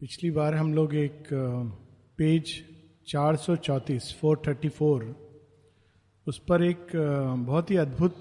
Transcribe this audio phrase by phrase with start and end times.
[0.00, 1.28] पिछली बार हम लोग एक
[2.18, 2.50] पेज
[3.06, 5.04] चार सौ चौंतीस फोर थर्टी फोर
[6.26, 6.86] उस पर एक
[7.46, 8.20] बहुत ही अद्भुत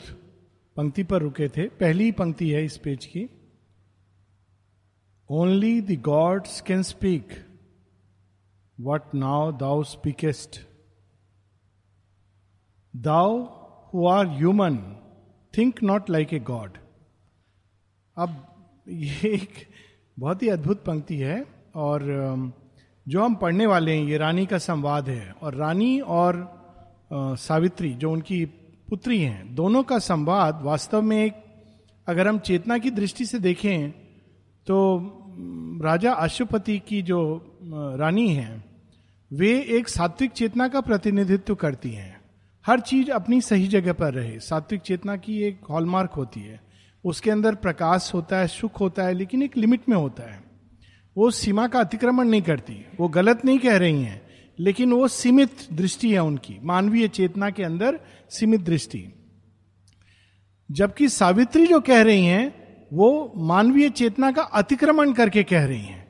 [0.78, 3.29] पंक्ति पर रुके थे। पहली पंक्ति है इस पेज की।
[5.29, 7.34] Only the gods can speak
[8.82, 10.59] what now thou speakest
[12.96, 13.38] thou
[13.94, 14.78] who are human
[15.57, 16.78] think not like a god
[18.18, 18.41] अब
[18.88, 19.54] ये एक
[20.20, 22.02] बहुत ही अद्भुत पंक्ति है। और
[23.07, 26.46] जो हम पढ़ने वाले हैं, ये रानी का संवाद है और रानी और
[27.14, 28.46] सावित्री जो उनकी
[28.89, 31.34] पुत्री हैं, दोनों का संवाद वास्तव में एक,
[32.08, 33.89] अगर हम चेतना की दृष्टि से देखें
[34.67, 34.78] तो
[35.84, 37.20] राजा अशुपति की जो
[38.00, 38.66] रानी हैं,
[39.31, 42.16] वे एक सात्विक चेतना का प्रतिनिधित्व करती हैं।
[42.66, 46.59] हर चीज़ अपनी सही जगह पर रहे। सात्विक चेतना की एक हॉलमार्क होती है।
[47.03, 50.47] उसके अंदर प्रकाश होता है, सुख होता है, लेकिन एक लिमिट में होता है।
[51.17, 54.22] वो सीमा का अतिक्रमण नहीं करती, वो गलत नहीं कह रही हैं,
[54.60, 59.06] लेकिन वो सीमित दृष्टि है उनकी, मानवीय चेतना के अंदर सीमित दृष्टि।
[60.72, 62.54] जबकि सावित्री जो कह रही हैं,
[62.94, 66.08] वो मानवीय चेतना का अतिक्रमण करके कह रही हैं।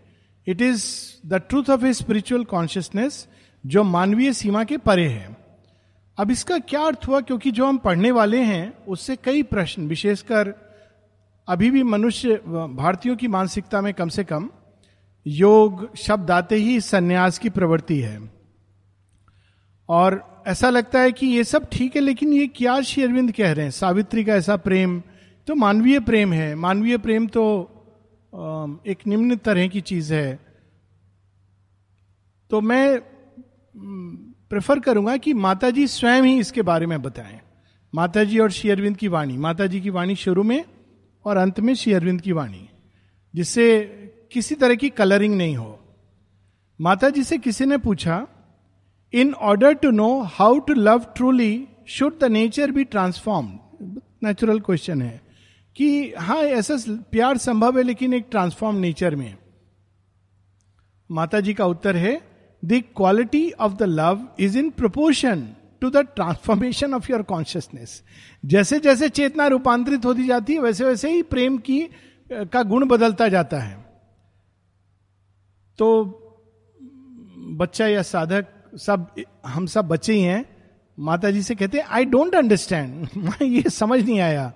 [0.47, 0.85] It is
[1.27, 3.27] the truth of a spiritual consciousness
[3.65, 5.37] जो मानवीय सीमा के परे है।
[6.17, 10.53] अब इसका क्या अर्थ हुआ, क्योंकि जो हम पढ़ने वाले हैं, उससे कई प्रश्न, विशेषकर
[11.47, 12.35] अभी भी मनुष्य,
[12.73, 14.49] भारतीयों की मानसिकता में कम से कम
[15.25, 18.19] योग शब्द आते ही सन्यास की प्रवृत्ति है।
[19.89, 23.51] और ऐसा लगता है कि ये सब ठीक है, लेकिन ये क्या श्री अरविंद कह
[23.51, 23.71] रहे हैं?
[23.71, 25.01] सावित्री का ऐसा प्रेम
[25.47, 27.43] तो मानवीय प्रेम है। मानवीय प्रेम तो
[28.87, 30.39] एक निम्न तरह की चीज़ है।
[32.51, 32.99] तो मैं
[34.49, 37.39] प्रेफर करूँगा कि माता जी स्वयं ही इसके बारे में बताएँ।
[37.93, 40.63] माता जी और श्री अरविंद की वाणी। माता जी की वाणी शुरू में
[41.25, 42.69] और अंत में श्री अरविंद की वाणी,
[43.33, 43.96] जिससे
[44.31, 45.79] किसी तरह की कलरिंग नहीं हो।
[46.79, 48.25] माता जी से किसी ने पूछा
[49.13, 53.57] in order to know how to love truly should the nature be transform
[54.23, 55.21] natural question है
[55.75, 56.75] कि हाँ ऐसा
[57.11, 59.37] प्यार संभव है, लेकिन एक ट्रांसफॉर्म नेचर में।
[61.09, 62.19] माता जी का उत्तर है
[62.63, 65.47] the quality of the love is in proportion
[65.81, 68.01] to the transformation of your consciousness
[68.43, 71.81] जैसे जैसे चेतना रूपांतरित होती जाती है वैसे वैसे ही प्रेम की
[72.29, 73.86] का गुण बदलता जाता है।
[75.79, 75.87] तो
[77.57, 78.45] बच्चा या साधक
[78.77, 79.07] सब,
[79.45, 80.45] हम सब बच्चे ही हैं।
[80.97, 84.51] माता जी से कहते हैं आई डोंट अंडरस्टैंड ये समझ नहीं आया।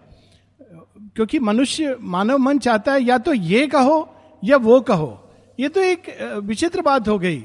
[1.15, 4.07] क्योंकि मनुष्य मानव मन चाहता है, या तो ये कहो,
[4.43, 5.17] या वो कहो।
[5.59, 6.09] ये तो एक
[6.43, 7.43] विचित्र बात हो गई।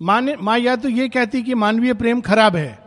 [0.00, 2.78] माँ माँ या तो ये कहती कि मानवीय प्रेम खराब है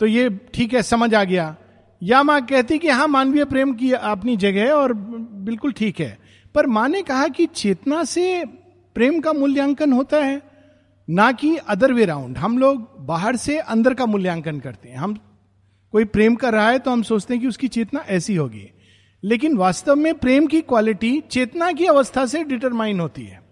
[0.00, 1.54] तो ये ठीक है, समझ आ गया।
[2.02, 6.16] या माँ कहती कि हाँ मानवीय प्रेम की अपनी जगह है और बिल्कुल ठीक है।
[6.54, 8.44] पर माँ ने कहा कि चेतना से
[8.94, 10.42] प्रेम का मूल्यांकन होता है,
[11.10, 15.14] ना कि अदर वे राउंड हम लोग बाहर से अंदर का मूल्यांकन करते हैं। हम,
[15.92, 18.70] कोई प्रेम कर रहा है तो हम सोचते हैं कि उसकी चेतना ऐसी होगी।
[19.24, 23.42] लेकिन वास्तव में प्रेम की क्वालिटी चेतना की अवस्था से डिटरमाइन होती है।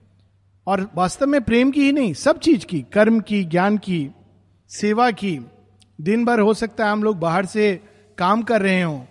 [0.66, 4.10] और वास्तव में प्रेम की ही नहीं, सब चीज़ की, कर्म की, ज्ञान की,
[4.68, 5.40] सेवा की,
[6.00, 7.80] दिन भर हो सकता है हम लोग बाहर से
[8.18, 9.06] काम कर रहे हो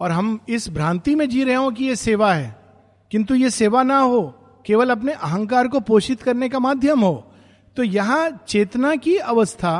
[0.00, 2.56] और हम इस भ्रांति में जी रहे हो कि ये सेवा है।
[3.10, 4.35] किंतु ये सेवा ना हो
[4.66, 7.14] केवल अपने अहंकार को पोषित करने का माध्यम हो
[7.76, 9.72] तो यहाँ चेतना की अवस्था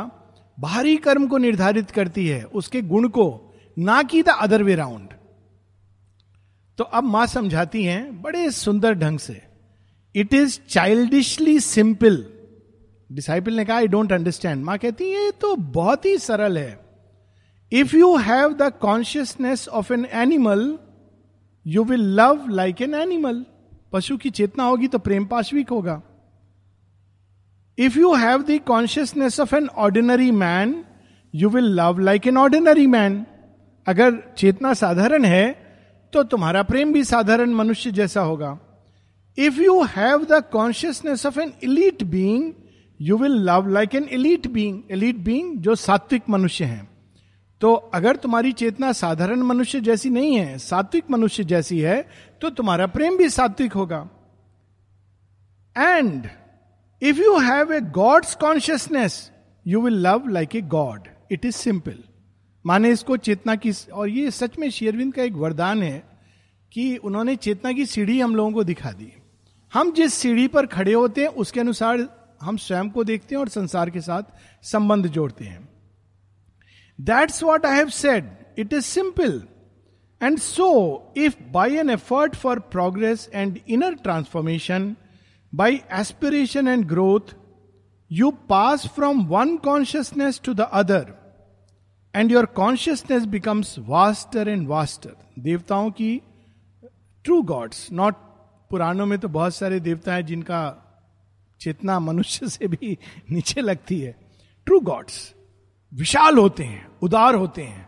[0.57, 5.09] बाहरी कर्म को निर्धारित करती है, उसके गुण को, ना कि द अदर वे राउंड
[6.77, 9.41] तो अब माँ समझाती हैं, बड़े सुंदर ढंग से
[10.15, 12.25] it is childishly simple
[13.09, 16.79] disciple ने कहा आई डोंट अंडरस्टैंड माँ कहती है, ये तो बहुत ही सरल है।
[17.71, 20.77] If you have the consciousness of an animal
[21.65, 23.45] you will love like an animal
[23.93, 26.01] पशु की चेतना होगी तो प्रेम पाश्विक होगा।
[27.77, 30.83] If you have the consciousness of an ordinary man
[31.33, 33.25] you will love like an ordinary man
[33.87, 35.45] अगर चेतना साधारण है
[36.13, 38.57] तो तुम्हारा प्रेम भी साधारण मनुष्य जैसा होगा।
[39.37, 42.51] If you have the consciousness of an elite being
[42.99, 46.96] you will love like an elite being elite being जो सात्विक मनुष्य हैं।
[47.61, 52.07] तो अगर तुम्हारी चेतना साधारण मनुष्य जैसी नहीं है, सात्विक मनुष्य जैसी है
[52.41, 54.07] तो तुम्हारा प्रेम भी सात्विक होगा।
[55.75, 56.27] And
[57.01, 59.31] if you have a god's consciousness
[59.65, 62.03] you will love like a god it is simple
[62.65, 66.03] माने इसको चेतना की और ये सच में शेरविंद का एक वरदान है
[66.71, 69.11] कि उन्होंने चेतना की सीढ़ी हम लोगों को दिखा दी।
[69.73, 72.07] हम जिस सीढ़ी पर खड़े होते हैं, उसके अनुसार
[72.41, 74.23] हम स्वयं को देखते हैं और संसार के साथ
[74.63, 75.66] संबंध जोड़ते हैं।
[76.99, 78.29] That's what I have said
[78.59, 79.41] it is simple
[80.21, 84.95] And so, if by an effort for progress and inner transformation,
[85.53, 87.33] by aspiration and growth
[88.11, 91.13] you pass from one consciousness to the other
[92.13, 96.09] and your consciousness becomes vaster and vaster देवताओं की
[97.25, 98.15] true God's not
[98.71, 100.61] पुराणों में तो बहुत सारे देवता हैं जिनका
[101.61, 102.97] चेतना मनुष्य से भी
[103.31, 104.15] नीचे लगती है
[104.67, 105.33] ट्रू गॉड्स
[105.91, 107.87] विशाल होते हैं उदार होते हैं।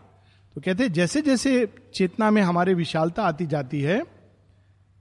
[0.56, 4.02] तो कहते हैं, जैसे जैसे चेतना में हमारे विशालता आती जाती है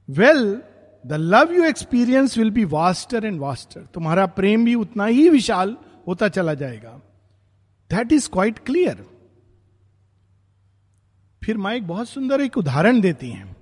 [0.10, 0.62] well
[1.06, 5.76] the love you experience will be vaster and vaster तुम्हारा प्रेम भी उतना ही विशाल
[6.08, 6.90] होता चला जाएगा।
[7.92, 9.06] दैट इज़ क्वाइट क्लियर
[11.42, 13.56] फिर माँ एक बहुत सुंदर एक उदाहरण देती हैं।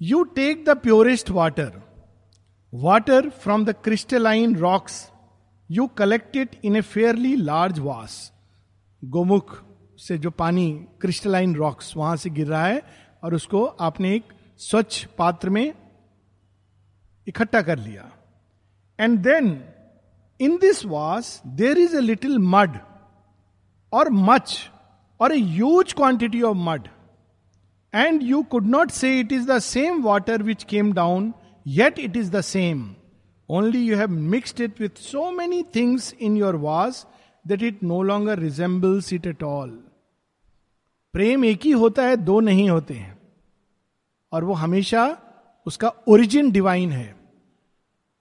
[0.00, 1.72] You take the purest water
[2.72, 5.10] water from the crystalline rocks
[5.70, 8.32] you collect it in a fairly large vase
[9.10, 9.64] Gomukh
[9.98, 12.82] से जो पानी क्रिस्टलाइन रॉक्स वहाँ से गिर रहा है
[13.24, 14.24] और उसको आपने एक
[14.58, 15.74] स्वच्छ पात्र में
[17.28, 18.10] इकट्ठा कर लिया।
[19.00, 19.64] And then
[20.40, 22.78] in this vase there is a little mud
[23.92, 24.70] or much
[25.20, 26.88] or a huge quantity of mud
[27.94, 31.34] and you could not say it is the same water which came down
[31.66, 32.94] yet it is the same
[33.48, 37.06] only you have mixed it with so many things in your vase
[37.46, 39.68] that it no longer resembles it at all
[41.12, 43.18] प्रेम एक ही होता है, दो नहीं होते हैं।
[44.32, 45.18] और वो हमेशा
[45.66, 47.16] उसका ओरिजिन डिवाइन है।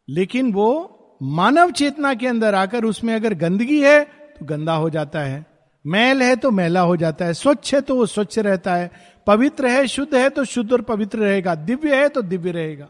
[0.10, 0.92] लेकिन वो
[1.24, 5.46] मानव चेतना के अंदर आकर उसमें अगर गंदगी है तो गंदा हो जाता है।
[5.86, 8.92] मैल है तो मैला हो जाता है। स्वच्छ है तो वो स्वच्छ रहता है।
[9.28, 12.90] पवित्र है, शुद्ध है तो शुद्ध और पवित्र रहेगा। दिव्य है तो दिव्य रहेगा।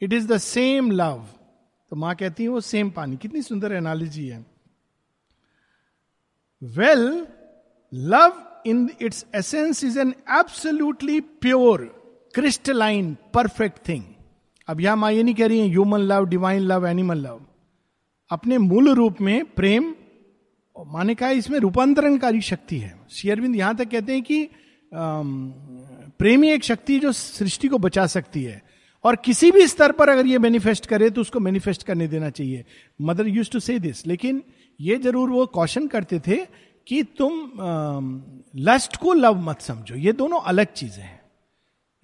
[0.00, 1.26] It is the same love
[1.90, 4.51] तो माँ कहती है, वो सेम पानी। कितनी सुंदर एनालॉजी है।
[6.62, 7.04] Well
[7.92, 11.84] love in its essence is an absolutely pure
[12.34, 14.02] crystalline perfect thing
[14.68, 17.40] अब यहाँ माँ ये नहीं कह रही है human love divine love animal love
[18.30, 19.94] अपने मूल रूप में प्रेम
[20.76, 24.48] माने कहा इसमें रूपांतरणकारी शक्ति है। शेयरविंद यहाँ तक कहते हैं कि
[26.18, 28.62] प्रेमी एक शक्ति जो सृष्टि को बचा सकती है।
[29.04, 32.64] और किसी भी स्तर पर अगर ये मैनिफेस्ट करे तो उसको मैनिफेस्ट करने देना चाहिए।
[33.00, 34.42] Mother used to say this लेकिन
[34.80, 36.36] ये ज़रूर वो क्वेश्चन करते थे
[36.86, 37.32] कि तुम
[38.60, 41.20] लस्ट को लव मत समझो। ये दोनों अलग चीज़ें हैं।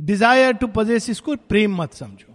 [0.00, 2.34] डिज़ायर टू पजेस इसको प्रेम मत समझो।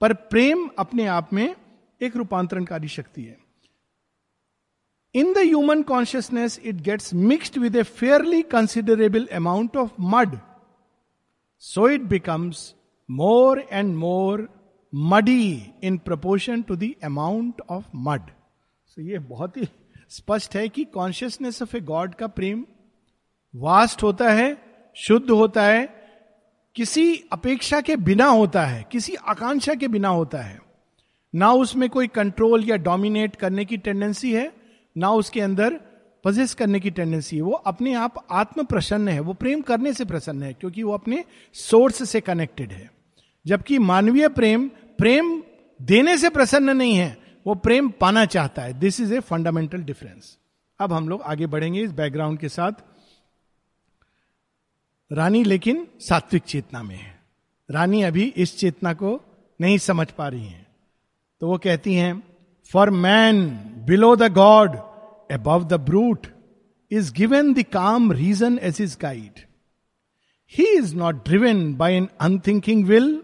[0.00, 1.54] पर प्रेम अपने आप में
[2.00, 3.38] एक रूपांतरणकारी शक्ति है।
[5.14, 10.38] In the human consciousness it gets mixed with a fairly considerable amount of mud
[11.62, 12.74] so it becomes
[13.08, 14.48] more and more
[14.92, 18.30] muddy in proportion to the amount of mud
[18.96, 19.68] सो ये बहुत ही
[20.08, 22.66] स्पष्ट है कि कॉन्शियसनेस ऑफ़ ए गॉड का प्रेम
[23.56, 24.58] vast होता है,
[24.94, 25.94] शुद्ध होता है,
[26.74, 30.60] किसी अपेक्षा के बिना होता है, किसी आकांक्षा के बिना होता है।
[31.34, 34.52] ना उसमें कोई कंट्रोल या डोमिनेट करने की टेंडेंसी है,
[34.96, 35.80] ना उसके अंदर
[36.24, 40.04] पजेस करने की टेंडेंसी है। वो अपने आप आत्म प्रसन्न है, वो प्रेम करने से
[40.04, 42.90] प्रसन्न है, क्योंकि वो अपने सोर्स से कनेक्टेड है।
[43.46, 44.68] जबकि मानवीय प्रेम
[44.98, 45.42] प्रेम
[45.82, 50.36] देने से प्रसन्न नहीं है वो प्रेम पाना चाहता है। This is a fundamental difference
[50.80, 52.72] अब हम लोग आगे बढ़ेंगे इस बैकग्राउंड के साथ।
[55.10, 57.14] रानी लेकिन सात्विक चेतना में है।
[57.70, 59.20] रानी अभी इस चेतना को
[59.60, 60.66] नहीं समझ पा रही है।
[61.40, 62.22] तो वो कहती हैं
[62.70, 63.46] for man
[63.86, 64.76] below the god
[65.32, 66.26] above the brute
[66.90, 69.40] is given the calm reason as his guide
[70.52, 73.22] he is not driven by an unthinking will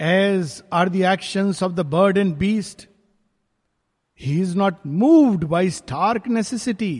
[0.00, 2.86] as are the actions of the bird and beast.
[4.26, 6.96] He is not moved by stark necessity,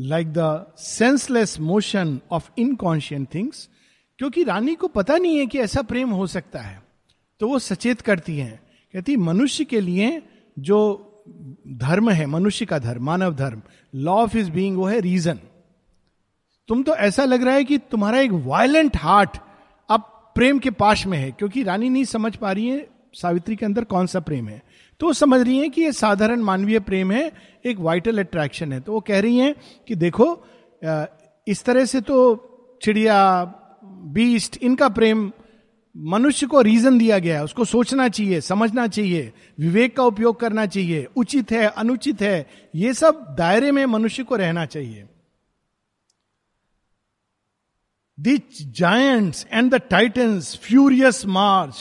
[0.00, 3.68] like the senseless motion of inconscient things.
[4.18, 6.82] क्योंकि रानी को पता नहीं है कि ऐसा प्रेम हो सकता है।
[7.40, 8.62] तो वो सचेत करती हैं।
[8.92, 10.22] कहती मनुष्य के लिए
[10.58, 11.08] जो
[11.68, 13.62] धर्म है मनुष्य का धर्म मानव धर्म
[13.94, 15.40] लॉ ऑफ़ इज़ बीइंग वो है रीजन
[16.68, 19.30] तुम तो ऐसा लग रहा है कि तुम्हारा एक वायलेंट हार्ट
[19.90, 20.00] अब
[20.34, 23.84] प्रेम के पास में है क्योंकि रानी नहीं समझ पा रही है सावित्री के अंदर
[23.84, 24.62] कौन सा प्रेम है।
[25.02, 27.32] तो समझ रही है कि ये साधारण मानवीय प्रेम है,
[27.66, 29.54] एक वाइटल अट्रैक्शन है। तो वो कह रही हैं
[29.88, 30.26] कि देखो
[31.46, 32.18] इस तरह से तो
[32.82, 33.18] चिड़िया
[34.14, 35.30] बीस्ट इनका प्रेम
[35.94, 40.66] मनुष्य को रीजन दिया गया है। उसको सोचना चाहिए, समझना चाहिए, विवेक का उपयोग करना
[40.66, 45.04] चाहिए, उचित है, अनुचित है, ये सब दायरे में मनुष्य को रहना चाहिए।
[48.72, 51.78] Giants and the titans' furious march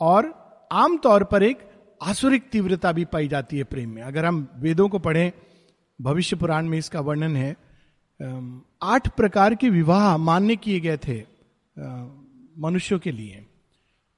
[0.00, 1.58] और आमतौर पर एक
[2.02, 5.32] आसुरिक तीव्रता भी पाई जाती है प्रेम में। अगर हम वेदों को पढ़ें
[5.98, 7.50] भविष्य पुराण में इसका वर्णन है।
[8.82, 11.18] आठ प्रकार के विवाह मान्य किए गए थे
[12.60, 13.44] मनुष्यों के लिए।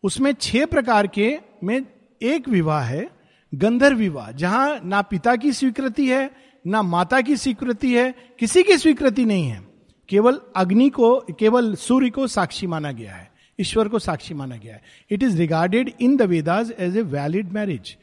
[0.05, 1.81] उसमें छह प्रकार के में
[2.21, 3.09] एक विवाह है,
[3.53, 6.31] गंधर्व विवाह, जहाँ ना पिता की स्वीकृति है,
[6.65, 9.63] ना माता की स्वीकृति है, किसी की स्वीकृति नहीं है।
[10.09, 14.75] केवल अग्नि को, केवल सूर्य को साक्षी माना गया है, ईश्वर को साक्षी माना गया
[14.75, 17.97] है। It is regarded in the Vedas as a valid marriage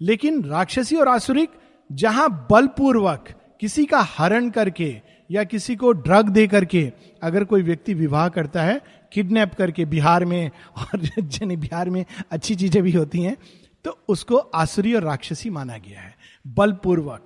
[0.00, 1.50] लेकिन राक्षसी और आसुरिक
[1.92, 3.28] जहाँ बलपूर्वक
[3.60, 5.00] किसी का हरण करके
[5.30, 8.80] या किसी को ड्रग दे करके अगर कोई व्यक्ति विवाह करता है
[9.12, 13.36] किडनैप करके बिहार में और जन बिहार में अच्छी चीज़ें भी होती हैं
[13.84, 16.14] तो उसको आसुरी और राक्षसी माना गया है।
[16.46, 17.24] बलपूर्वक,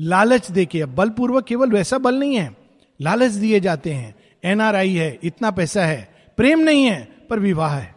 [0.00, 2.56] लालच देके बलपूर्वक केवल वैसा बल नहीं है।
[3.00, 4.14] लालच दिए जाते हैं।
[4.44, 7.94] एनआरआई है, इतना पैसा है। प्रेम नहीं है, पर विवाह है।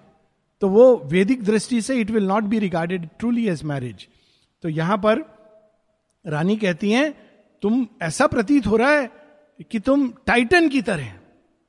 [0.61, 4.07] तो वो वैदिक दृष्टि से it will not be regarded truly as marriage
[4.61, 5.32] तो यहाँ पर
[6.25, 7.11] रानी कहती हैं,
[7.63, 9.09] तुम ऐसा प्रतीत हो रहा है
[9.71, 11.13] कि तुम टाइटन की तरह,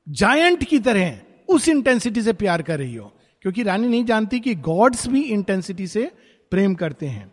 [0.07, 1.19] जायंट की तरह
[1.49, 5.87] उस इंटेंसिटी से प्यार कर रही हो, क्योंकि रानी नहीं जानती कि गॉड्स भी इंटेंसिटी
[5.87, 6.11] से
[6.51, 7.31] प्रेम करते हैं।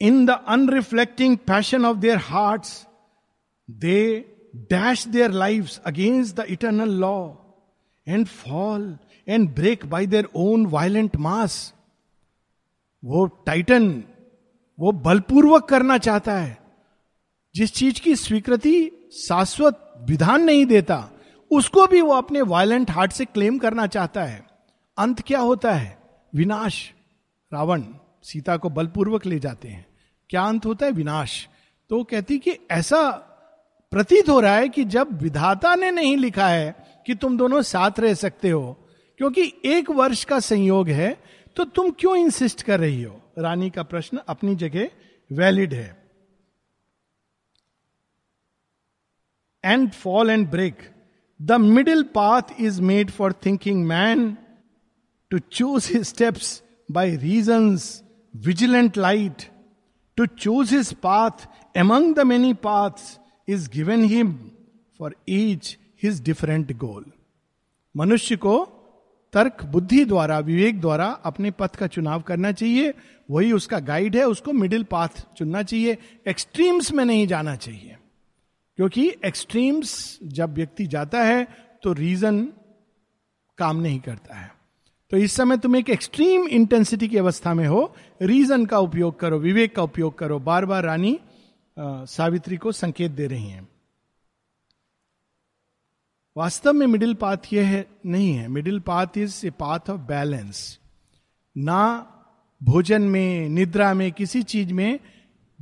[0.00, 2.66] In the unreflecting passion of their heart
[3.68, 3.98] they
[4.70, 7.16] dash their life against the eternal law
[8.06, 8.96] and fall
[9.28, 11.74] and break by their own violent mass.
[13.02, 13.92] वो टाइटन
[14.80, 16.58] वो बलपूर्वक करना चाहता है।
[17.54, 21.10] जिस चीज़ की स्वीकृति शाश्वत विधान नहीं देता,
[21.50, 24.46] उसको भी वो अपने वायलेंट हार्ट से क्लेम करना चाहता है।
[24.98, 25.98] अंत क्या होता है?
[26.34, 26.92] विनाश।
[27.52, 27.82] रावण
[28.22, 29.86] सीता को बलपूर्वक ले जाते हैं।
[30.30, 30.92] क्या अंत होता है?
[30.92, 31.48] विनाश।
[31.88, 33.10] तो कहती कि ऐसा
[33.90, 37.90] प्रतीत हो रहा है कि जब विधाता ने नहीं लिखा है कि तुम दोनों साथ
[37.98, 38.76] रह सकते हो,
[39.18, 43.20] क्योंकि एक वर्ष का संयोग है तो तुम क्यों इंसिस्ट कर रही हो?
[43.38, 44.90] रानी का प्रश्न अपनी जगह
[45.30, 45.88] वैलिड है।
[49.64, 50.78] And fall and break
[51.40, 54.36] the middle path is made for thinking man
[55.30, 57.78] to choose his steps by reason
[58.36, 59.42] vigilant light
[60.16, 64.32] to choose his path among the many paths is given him
[64.98, 67.12] for each his different goal
[67.96, 68.58] मनुष्य को
[69.32, 72.94] तर्क बुद्धि द्वारा विवेक द्वारा अपने पथ का चुनाव करना चाहिए।
[73.30, 77.96] वही उसका गाइड है उसको मिडिल पाथ चुनना चाहिए। एक्सट्रीम्स में नहीं जाना चाहिए।
[78.76, 81.46] क्योंकि एक्सट्रीम्स जब व्यक्ति जाता है
[81.82, 82.52] तो रीजन
[83.58, 84.52] काम नहीं करता है।
[85.10, 89.38] तो इस समय तुम एक एक्सट्रीम इंटेंसिटी की अवस्था में हो। रीजन का उपयोग करो
[89.38, 91.20] विवेक का उपयोग करो। बार बार रानी
[91.78, 93.68] आ, सावित्री को संकेत दे रही हैं।
[96.36, 98.48] वास्तव में मिडिल पाथ ये है नहीं है.
[98.48, 100.78] Middle path is a path of balance
[101.58, 102.06] ना
[102.62, 105.00] भोजन में निद्रा में किसी चीज़ में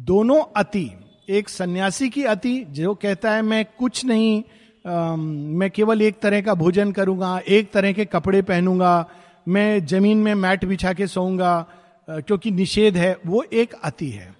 [0.00, 0.90] दोनों अति
[1.30, 4.42] एक सन्यासी की अति जो कहता है मैं कुछ नहीं
[4.86, 9.10] आ, मैं केवल एक तरह का भोजन करूँगा एक तरह के कपड़े पहनूँगा
[9.48, 11.66] मैं ज़मीन में मैट बिछा के सोऊँगा
[12.10, 14.36] क्योंकि निषेध है वो एक अति है.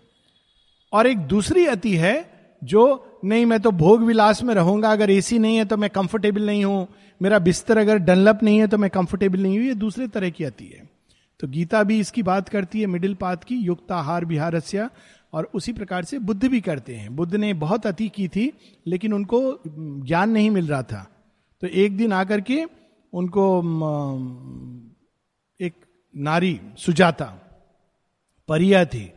[0.93, 2.31] और एक दूसरी अति है
[2.65, 6.47] जो नहीं, मैं तो भोग विलास में रहूँगा, अगर एसी नहीं है तो मैं कंफर्टेबल
[6.47, 6.87] नहीं हूँ।
[7.21, 10.45] मेरा बिस्तर अगर डनलप नहीं है तो मैं कंफर्टेबल नहीं हूँ। ये दूसरे तरह की
[10.45, 10.87] अति है।
[11.41, 14.89] तो गीता भी इसकी बात करती है, मिडिल पाथ की युक्त आहार विहारस्या,
[15.33, 18.53] और उसी प्रकार से बुद्ध भी करते हैं। बुद्ध ने बहुत अति की थी,
[18.87, 21.07] लेकिन उनको ज्ञान नहीं मिल रहा था।
[21.63, 22.65] तो एक दिन आकर के
[23.13, 23.45] उनको
[25.61, 25.75] एक
[26.15, 27.25] नारी, सुजाता,
[28.49, 29.11] परिया थी।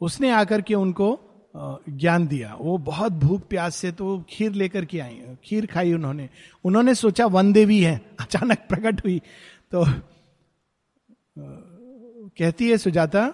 [0.00, 1.18] उसने आकर के उनको
[1.58, 6.28] ज्ञान दिया। वो बहुत भूख प्यास से तो खीर लेकर के आई, खीर खाई उन्होंने।
[6.64, 9.18] उन्होंने सोचा, वन देवी है। अचानक प्रकट हुई।
[9.72, 9.84] तो
[12.38, 13.26] कहती है सुजाता,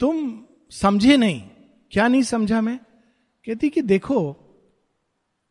[0.00, 1.40] तुम समझे नहीं।
[1.92, 2.78] क्या नहीं समझा मैं?
[3.46, 4.36] कहती कि, देखो,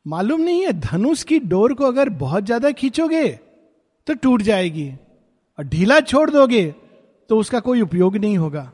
[0.06, 3.28] मालूम नहीं है, धनुष की डोर को अगर बहुत ज़्यादा खींचोगे
[4.08, 4.90] तो टूट जाएगी
[5.60, 6.64] और ढीला छोड़ दोगे
[7.30, 8.72] तो उसका कोई उपयोग नहीं होगा।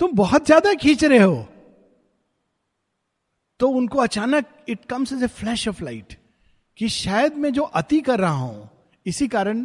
[0.00, 1.46] तुम बहुत ज़्यादा खींच रहे हो।
[3.62, 6.16] तो उनको अचानक it comes as a flash of light
[6.78, 8.68] कि शायद मैं जो अति कर रहा हूँ,
[9.06, 9.64] इसी कारण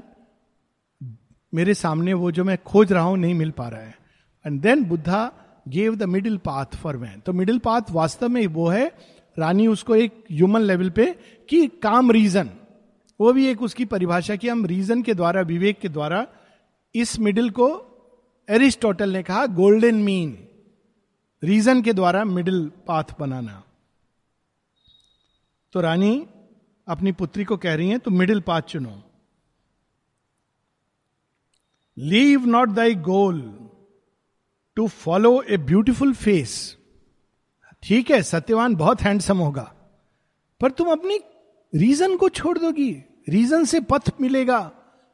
[1.54, 3.96] मेरे सामने वो जो मैं खोज रहा हूँ नहीं मिल पा रहा है।
[4.46, 5.24] And then Buddha
[5.68, 8.86] gave the middle path for man तो मिडिल पाथ वास्तव में वो है,
[9.38, 11.12] रानी उसको एक ह्यूमन लेवल पे
[11.50, 12.50] कि काम रीजन
[13.20, 16.26] वो भी एक उसकी परिभाषा कि हम रीजन के द्वारा, विवेक के द्वारा
[16.96, 17.70] इस मिडिल को
[18.50, 20.38] एरिस्टोटल ने कहा गोल्डन मीन
[21.44, 23.64] रीजन के द्वारा मिडिल पाथ बनाना।
[25.74, 26.16] तो रानी
[26.88, 29.02] अपनी पुत्री को कह रही है तो मिडिल पाथ चुनो।
[31.98, 33.42] Leave not thy goal
[34.78, 36.78] to follow a beautiful face.
[37.84, 39.64] ठीक है, सत्यवान बहुत हैंडसम होगा,
[40.62, 41.20] पर तुम अपनी
[41.74, 42.92] रीजन को छोड़ दोगी।
[43.30, 44.60] रीजन से पथ मिलेगा,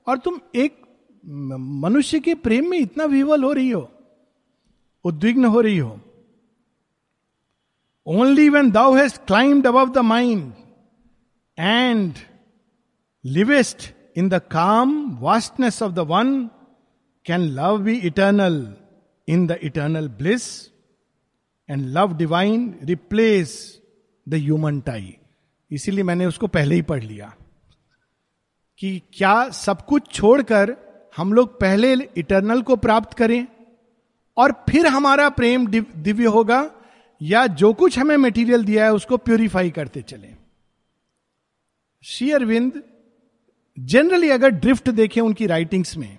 [0.08, 0.82] और तुम एक
[1.24, 3.90] मनुष्य के प्रेम में इतना विवल हो रही हो,
[5.06, 6.00] उद्विग्न हो रही हो।
[8.08, 10.52] Only when thou has climb above the mind
[11.58, 12.14] and
[13.24, 16.34] livest in the calm vastness of the one
[17.26, 18.58] can love be eternal
[19.28, 20.48] in the eternal bliss
[21.70, 23.56] and love divine replace
[24.28, 25.16] the human tie
[25.72, 27.34] इसीलिए मैंने उसको पहले ही पढ़ लिया
[28.80, 30.76] कि क्या सब कुछ छोड़कर
[31.18, 33.46] हम लोग पहले इटर्नल को प्राप्त करें
[34.38, 36.62] और फिर हमारा प्रेम दिव्य होगा
[37.24, 40.34] या जो कुछ हमें मटेरियल दिया है, उसको प्योरीफाई करते चले।
[42.06, 42.82] श्री अरविंद
[43.78, 46.18] जनरली अगर ड्रिफ्ट देखें उनकी राइटिंग्स में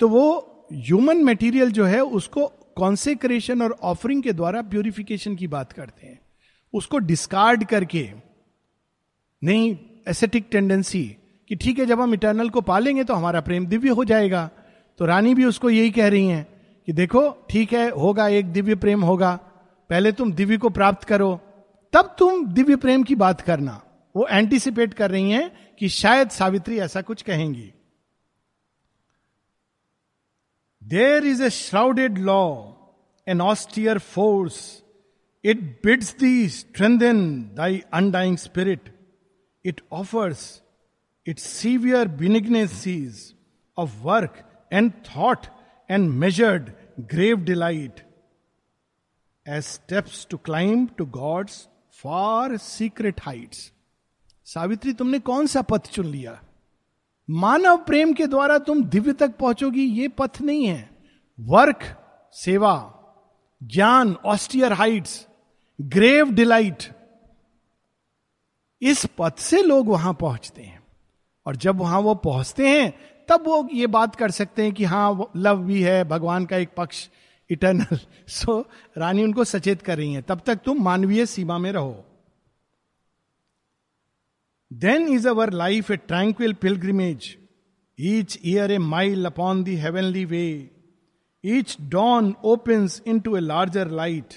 [0.00, 0.24] तो वो
[0.72, 6.18] ह्यूमन मटेरियल जो है, उसको कॉन्सेक्रेशन और ऑफरिंग के द्वारा प्योरिफिकेशन की बात करते हैं।
[6.74, 8.08] उसको डिस्कार्ड करके,
[9.42, 9.76] नहीं
[10.08, 11.04] एसेटिक टेंडेंसी
[11.50, 14.48] कि ठीक है, जब हम इटर्नल को पालेंगे तो हमारा प्रेम दिव्य हो जाएगा।
[15.00, 16.46] तो रानी भी उसको यही कह रही हैं
[16.88, 19.38] कि देखो, ठीक है, होगा, एक दिव्य प्रेम होगा।
[19.90, 21.34] पहले तुम दिव्य को प्राप्त करो,
[21.92, 23.82] तब तुम दिव्य प्रेम की बात करना।
[24.14, 27.72] वो एंटिसिपेट कर रही हैं कि शायद सावित्री ऐसा कुछ कहेंगी।
[30.82, 32.44] There is a shrouded law
[33.26, 34.60] an austere force
[35.44, 37.20] it bids thee strengthen
[37.56, 38.94] thy undying spirit
[39.64, 40.62] it offers
[41.26, 43.34] it severe benignancies
[43.78, 45.46] of work and thought
[45.90, 46.70] and measured
[47.14, 48.00] grave delight
[49.48, 51.66] as steps to climb to God's
[52.02, 53.72] for secret heights
[54.46, 56.38] Savitri, तुमने कौन सा पथ चुन लिया?
[57.28, 60.90] मानव प्रेम के द्वारा तुम दिव्य तक पहुंचोगी, ये पथ नहीं है।
[61.38, 61.84] वर्क,
[62.34, 62.94] सेवा,
[63.60, 65.26] ज्ञान ऑस्टियर हाइट्स
[65.78, 66.84] ग्रेव डिलाइट
[68.82, 70.82] इस पथ से लोग वहाँ पहुँचते हैं।
[71.46, 72.92] और जब वहाँ वो पहुँचते हैं,
[73.28, 76.74] तब वो ये बात कर सकते हैं कि हाँ लव भी है, भगवान का एक
[76.76, 77.08] पक्ष
[77.50, 78.60] इटर्नल सो
[78.98, 82.04] रानी उनको सचेत कर रही है। तब तक तुम मानवीय सीमा में रहो।
[84.70, 87.36] Then is our life a tranquil pilgrimage
[87.98, 90.46] each year a mile upon the heavenly way
[91.44, 92.88] each dawn open
[93.20, 94.34] into a larger light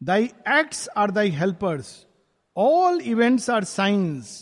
[0.00, 0.24] thy
[0.58, 1.94] acts are thy helpers
[2.56, 4.36] all events are signs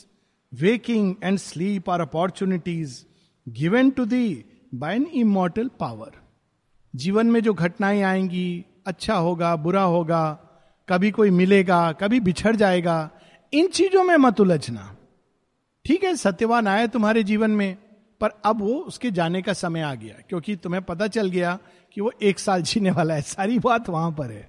[0.53, 3.05] waking and sleep are opportunities
[3.47, 4.45] given to thee
[4.75, 6.22] by an immortal power
[6.97, 10.33] जीवन में जो घटनाएँ आएँगी अच्छा होगा, बुरा होगा,
[10.89, 13.11] कभी कोई मिलेगा, कभी बिछड़ जाएगा,
[13.53, 14.97] इन चीज़ों में मत उलझना।
[15.85, 17.79] ठीक है, सत्यवान आया तुम्हारे जीवन में,
[18.21, 21.59] पर अब वो उसके जाने का समय आ गया, क्योंकि तुम्हें पता चल गया
[21.93, 24.49] कि वो एक साल जीने वाला है, सारी बात वहाँ पर है।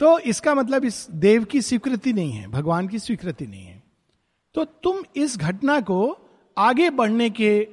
[0.00, 3.82] तो इसका मतलब इस देव की स्वीकृति नहीं है, भगवान की स्वीकृति नहीं है।
[4.54, 6.18] तो तुम इस घटना को
[6.58, 7.68] आगे बढ़ने के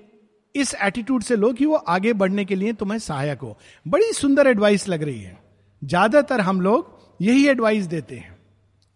[0.55, 4.47] इस एटीट्यूड से लो कि वो आगे बढ़ने के लिए तुम्हें सहायक हो। बड़ी सुंदर
[4.47, 5.37] एडवाइस लग रही है।
[5.81, 8.35] ज़्यादातर हम लोग यही एडवाइस देते हैं,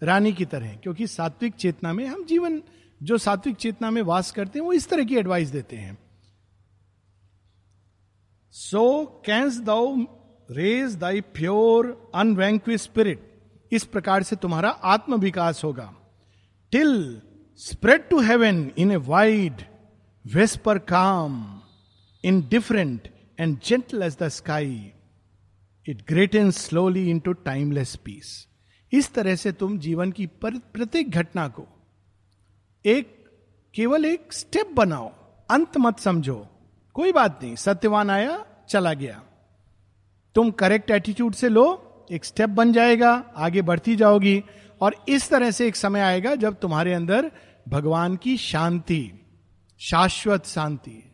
[0.01, 2.61] रानी की तरह, क्योंकि सात्विक चेतना में हम जीवन,
[3.01, 5.97] जो सात्विक चेतना में वास करते हैं, वो इस तरह की एडवाइस देते हैं।
[8.55, 9.95] So canst thou
[10.49, 13.23] raise thy pure unvanquished spirit
[13.71, 15.93] इस प्रकार से तुम्हारा आत्म विकास होगा।
[16.71, 17.21] Till
[17.59, 19.61] spread to heaven in a wide
[22.49, 23.07] different
[23.39, 24.91] and gentle as the sky
[25.87, 28.47] it great in slowly into timeless peace
[28.91, 31.67] इस तरह से तुम जीवन की प्रत्येक घटना को
[32.85, 33.25] एक,
[33.75, 35.07] केवल एक स्टेप बनाओ।
[35.49, 36.47] अंत मत समझो।
[36.93, 39.23] कोई बात नहीं। सत्यवान आया, चला गया।
[40.35, 44.43] तुम करेक्ट एटीट्यूड से लो, एक स्टेप बन जाएगा, आगे बढ़ती जाओगी।
[44.81, 47.31] और इस तरह से एक समय आएगा जब तुम्हारे अंदर
[47.67, 49.11] भगवान की शांति
[49.79, 51.11] शाश्वत शांति।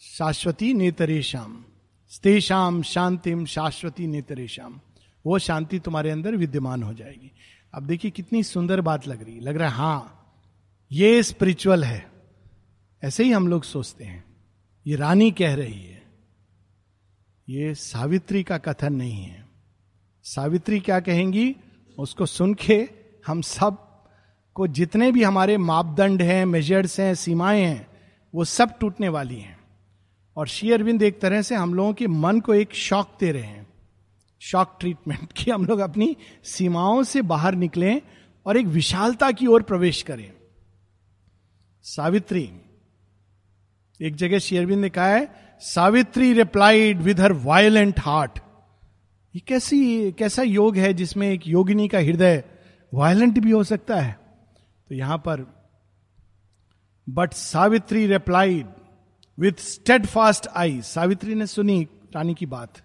[0.00, 1.64] शाश्वती नेतरेशम।
[2.08, 4.80] स्तेषाम शांतिम शाश्वती नेतरेशम।
[5.26, 7.32] वो शांति तुम्हारे अंदर विद्यमान हो जाएगी।
[7.74, 10.32] अब देखिए कितनी सुंदर बात लग रही। लग रहा है हाँ
[10.92, 12.12] ये स्पिरिचुअल है।
[13.04, 14.24] ऐसे ही हम लोग सोचते हैं।
[14.86, 16.02] ये रानी कह रही है।
[17.48, 19.48] ये सावित्री का कथन नहीं है।
[20.22, 21.56] सावित्री क्या कहेंगी?
[21.98, 22.88] उसको सुन के
[23.26, 23.83] हम सब
[24.54, 27.86] को जितने भी हमारे मापदंड हैं मेजर्स हैं, सीमाएँ हैं,
[28.34, 29.58] वो सब टूटने वाली हैं।
[30.36, 33.42] और श्री अरविंद एक तरह से हम लोगों के मन को एक शौक दे रहे
[33.42, 33.66] हैं।
[34.40, 38.00] शॉक ट्रीटमेंट कि हम लोग अपनी सीमाओं से बाहर निकलें
[38.46, 40.32] और एक विशालता की ओर प्रवेश करें।
[41.82, 42.50] सावित्री,
[44.02, 48.38] एक जगह शेयरबिंद ने कहा है, Savitri replied with her violent heart
[49.34, 52.44] ये कैसी, कैसा योग है जिसमें एक योगिनी का हृदय
[52.94, 54.23] वायलेंट भी हो सकता है?
[54.90, 55.46] तो यहाँ पर
[57.06, 58.66] but Savitri replied
[59.38, 59.60] with
[60.06, 61.82] steadfast eye Savitri ने सुनी
[62.14, 62.82] रानी की बात।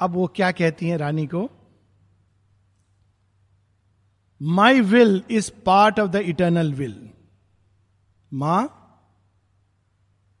[0.00, 1.48] अब वो क्या कहती है रानी को?
[4.40, 7.08] My will is part of the eternal will
[8.32, 8.80] माँ,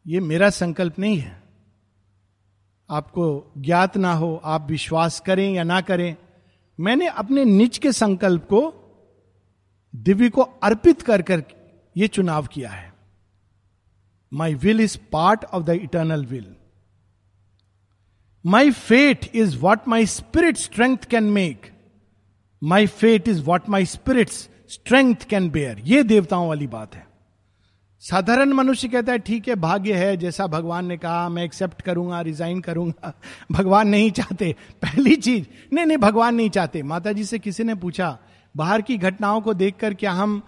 [0.06, 1.42] ये मेरा संकल्प नहीं है।
[2.90, 6.16] आपको ज्ञात ना हो, आप विश्वास करें या ना करें,
[6.78, 8.83] मैंने अपने निज के संकल्प को
[9.96, 11.44] दिव्य को अर्पित कर कर
[11.96, 12.94] ये चुनाव किया है।
[14.32, 16.54] My will is part of the eternal will
[18.46, 21.72] my fate is what my spirit strength can make
[22.64, 27.06] my fate is what my spirit strength can bear ये देवताओं वाली बात है।
[28.00, 32.20] साधारण मनुष्य कहता है, ठीक है, भाग्य है, जैसा भगवान ने कहा, मैं एक्सेप्ट करूँगा
[32.20, 33.14] रिजाइन करूँगा।
[33.52, 37.74] भगवान नहीं चाहते। पहली चीज़, नहीं नहीं, भगवान नहीं चाहते। माता जी से किसी ने
[37.74, 38.18] पूछा
[38.56, 40.42] बाहर की घटनाओं को देखकर क्या हम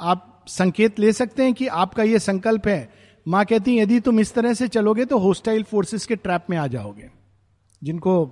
[0.00, 2.92] आप संकेत ले सकते हैं कि आपका यह संकल्प है?
[3.28, 6.66] माँ कहती यदि तुम इस तरह से चलोगे तो होस्टाइल फोर्सेस के ट्रैप में आ
[6.66, 7.10] जाओगे।
[7.84, 8.26] जिनको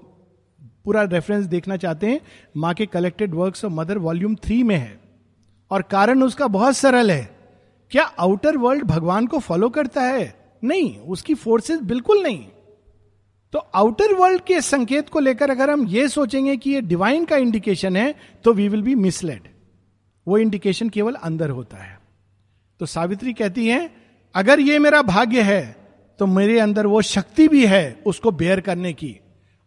[0.85, 2.21] पूरा रेफरेंस देखना चाहते हैं,
[2.57, 5.01] माँ के collected works of mother volume three में है।
[5.71, 7.37] और कारण उसका बहुत सरल है।
[7.91, 10.55] क्या आउटर वर्ल्ड भगवान को फॉलो करता है?
[10.65, 12.47] नहीं, उसकी फोर्सेस बिल्कुल नहीं।
[13.55, 17.37] तो आउटर वर्ल्ड के संकेत को लेकर अगर हम ये सोचेंगे कि ये डिवाइन का
[17.37, 19.49] इंडिकेशन है तो वी विल बी मिसलेड
[20.27, 21.99] वो इंडिकेशन केवल अंदर होता है।
[22.81, 23.91] तो सावित्री कहती है,
[24.35, 25.77] अगर ये मेरा भाग्य है
[26.19, 29.17] तो मेरे अंदर वो शक्ति भी है उसको बेयर करने की,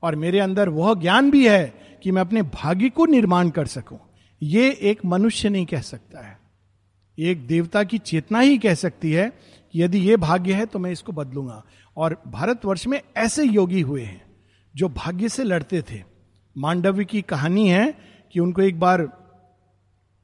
[0.04, 4.00] और मेरे अंदर वह ज्ञान भी है कि मैं अपने भाग्य को निर्माण कर सकूँ।
[4.42, 6.38] ये एक मनुष्य नहीं कह सकता है।
[7.18, 9.30] एक देवता की चेतना ही कह सकती है
[9.74, 11.64] कि यदि ये भाग्य है तो मैं इसको बदलूँगा।
[11.98, 14.22] और भारतवर्ष में ऐसे योगी हुए हैं
[14.76, 16.02] जो भाग्य से लड़ते थे।
[16.56, 17.94] मांडव्य की कहानी है
[18.36, 19.02] कि उनको एक बार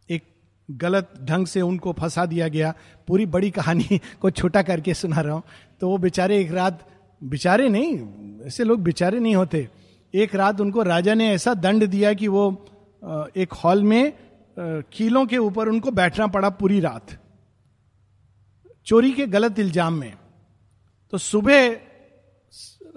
[0.09, 0.23] एक
[0.69, 2.73] गलत ढंग से उनको फंसा दिया गया।
[3.07, 5.43] पूरी बड़ी कहानी को छोटा करके सुना रहा हूँ।
[5.81, 6.87] तो वो बेचारे एक रात,
[7.21, 7.97] बेचारे नहीं,
[8.47, 9.67] ऐसे लोग बेचारे नहीं होते।
[10.13, 12.49] एक रात उनको राजा ने ऐसा दंड दिया कि वो
[13.37, 14.13] एक हॉल में
[14.57, 17.17] कीलों के ऊपर उनको बैठना पड़ा पूरी रात।
[18.87, 20.13] चोरी के गलत इल्ज़ाम में।
[21.11, 21.67] तो सुबह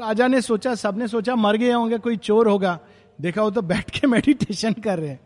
[0.01, 2.79] राजा ने सोचा, सबने सोचा, मर गए होंगे, कोई चोर होगा।
[3.21, 5.21] देखा वो तो बैठ के मेडिटेशन कर रहे हैं।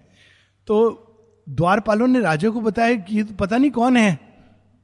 [0.67, 1.03] तो
[1.49, 4.19] द्वारपालों ने राजा को बताया कि तो पता नहीं कौन है।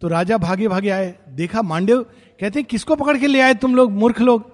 [0.00, 2.02] तो राजा भागे भागे आए। देखा मांडव,
[2.40, 4.52] कहते हैं, किसको पकड़ के ले आए तुम लोग, मूर्ख लोग?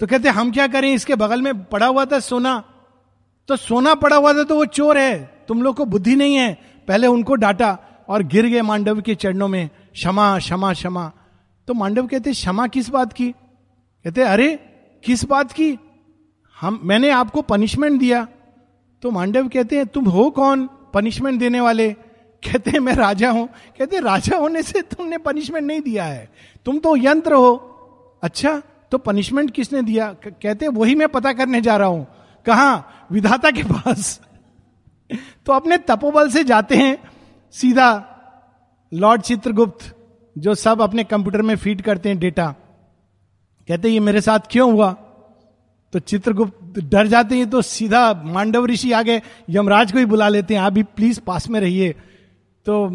[0.00, 0.94] तो कहते हम क्या करें?
[0.94, 2.64] इसके बगल में पड़ा हुआ था सोना।
[3.48, 6.58] तो सोना पड़ा हुआ था तो वो चोर है। तुम लोग को बुद्धि नहीं है।
[6.88, 11.12] पहले उनको डांटा और गिर गए मांडव के चरणों में। क्षमा क्षमा क्षमा।
[11.66, 13.32] तो मांडव कहते, क्षमा किस बात की?
[14.04, 14.56] कहते, अरे,
[15.04, 15.78] किस बात की?
[16.60, 18.28] हम, मैंने आपको पनिशमेंट दिया।
[19.02, 21.92] तो मांडव कहते हैं, तुम हो कौन पनिशमेंट देने वाले?
[22.44, 23.48] कहते हैं, मैं राजा हूँ।
[23.78, 26.32] कहते, राजा होने से तुमने पनिशमेंट नहीं दिया है।
[26.64, 27.56] तुम तो यंत्र हो।
[28.22, 30.16] अच्छा तो पनिशमेंट किसने दिया?
[30.26, 32.06] कहते वही मैं पता करने जा रहा हूँ।
[32.46, 32.84] कहा?
[33.12, 34.20] विधाता के पास।
[35.46, 36.98] तो अपने तपोबल से जाते हैं,
[37.52, 38.12] सीधा
[38.94, 39.95] लॉर्ड चित्रगुप्त।
[40.38, 42.46] जो सब अपने कंप्यूटर में फ़ीड करते हैं डेटा,
[43.68, 44.92] कहते हैं, ये मेरे साथ क्यों हुआ?
[45.92, 50.28] तो चित्रगुप्त डर जाते हैं तो सीधा मांडव ऋषि आ गए यमराज को ही बुला
[50.28, 51.92] लेते हैं, आप भी प्लीज़ पास में रहिए।
[52.66, 52.86] तो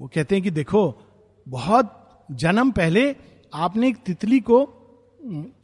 [0.00, 1.02] वो कहते हैं कि, देखो,
[1.48, 3.16] बहुत जन्म पहले
[3.54, 4.58] आपने एक तितली को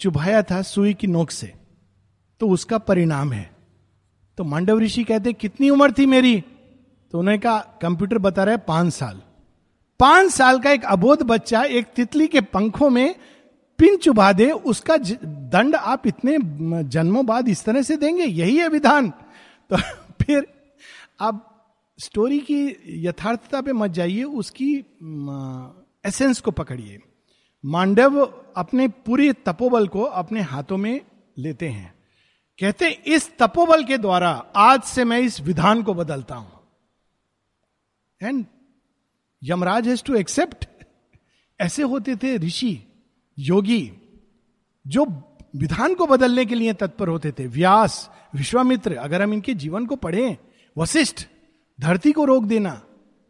[0.00, 1.52] चुभाया था सुई की नोक से
[2.40, 3.50] तो उसका परिणाम है।
[4.38, 6.40] तो मांडव ऋषि कहते कितनी उम्र थी मेरी?
[7.12, 9.20] तो उन्होंने कहा, कंप्यूटर बता रहा है पाँच साल।
[10.00, 13.14] पाँच साल का एक अबोध बच्चा एक तितली के पंखों में
[13.78, 16.38] पिन चुभा दे, उसका दंड आप इतने
[16.88, 18.24] जन्मों बाद इस तरह से देंगे?
[18.24, 19.10] यही है विधान।
[19.70, 19.76] तो
[20.22, 20.46] फिर
[21.20, 21.46] आप
[21.98, 24.74] स्टोरी की यथार्थता पे मत जाइए, उसकी
[26.08, 26.98] एसेंस को पकड़िए।
[27.64, 28.20] मांडव
[28.56, 31.00] अपने पूरे तपोबल को अपने हाथों में
[31.38, 31.94] लेते हैं।
[32.58, 36.52] कहते इस तपोबल के द्वारा आज से मैं इस विधान को बदलता हूँ।
[38.22, 38.44] And
[39.42, 40.66] Yamraj has to accept
[41.60, 42.78] ऐसे होते थे ऋषि,
[43.38, 43.92] योगी,
[44.86, 45.06] जो
[45.56, 49.96] विधान को बदलने के लिए तत्पर होते थे। व्यास, विश्वामित्र, अगर हम इनके जीवन को
[49.96, 50.36] पढ़ें,
[50.78, 51.26] वशिष्ठ,
[51.80, 52.82] धरती को रोक देना।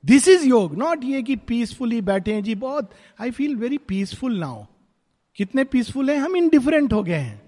[0.05, 4.65] दिस इज़ योग नॉट ये कि पीसफुली बैठे जी, बहुत I feel very peaceful now
[5.37, 6.19] कितने पीसफुल हैं?
[6.19, 7.43] हम इनडिफरेंट हो गए हैं।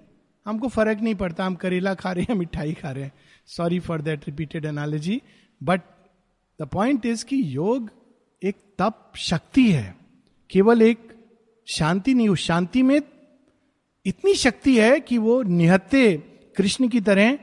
[0.46, 3.12] हमको फ़र्क नहीं पड़ता, हम करेला खा रहे हैं, मिठाई खा रहे हैं।
[3.46, 5.22] Sorry for that repeated analogy
[5.62, 5.81] but
[6.62, 7.90] the point is कि योग
[8.42, 9.94] एक तप शक्ति है।
[10.50, 11.09] केवल एक
[11.66, 13.00] शांति नहीं, उस शांति में
[14.07, 16.16] इतनी शक्ति है कि वो निहत्ते
[16.57, 17.38] कृष्ण की तरह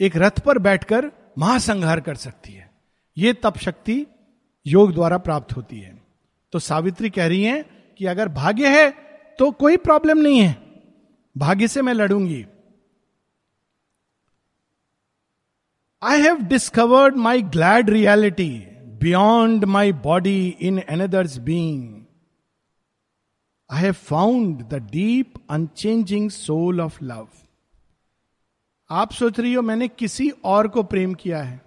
[0.00, 2.70] एक रथ पर बैठकर महासंहार कर सकती है।
[3.16, 4.06] ये तप शक्ति
[4.66, 6.02] योग द्वारा प्राप्त होती है।
[6.52, 7.64] तो सावित्री कह रही हैं
[7.98, 8.90] कि अगर भाग्य है
[9.38, 10.56] तो कोई प्रॉब्लम नहीं है।
[11.36, 12.44] भाग्य से मैं लड़ूँगी।
[16.02, 18.50] I have discovered my glad reality
[19.04, 22.04] beyond my body in another's being
[23.70, 27.28] I have found the deep unchanging soul of love
[28.90, 31.62] आप सोच रही हो, मैंने किसी और को प्रेम किया है?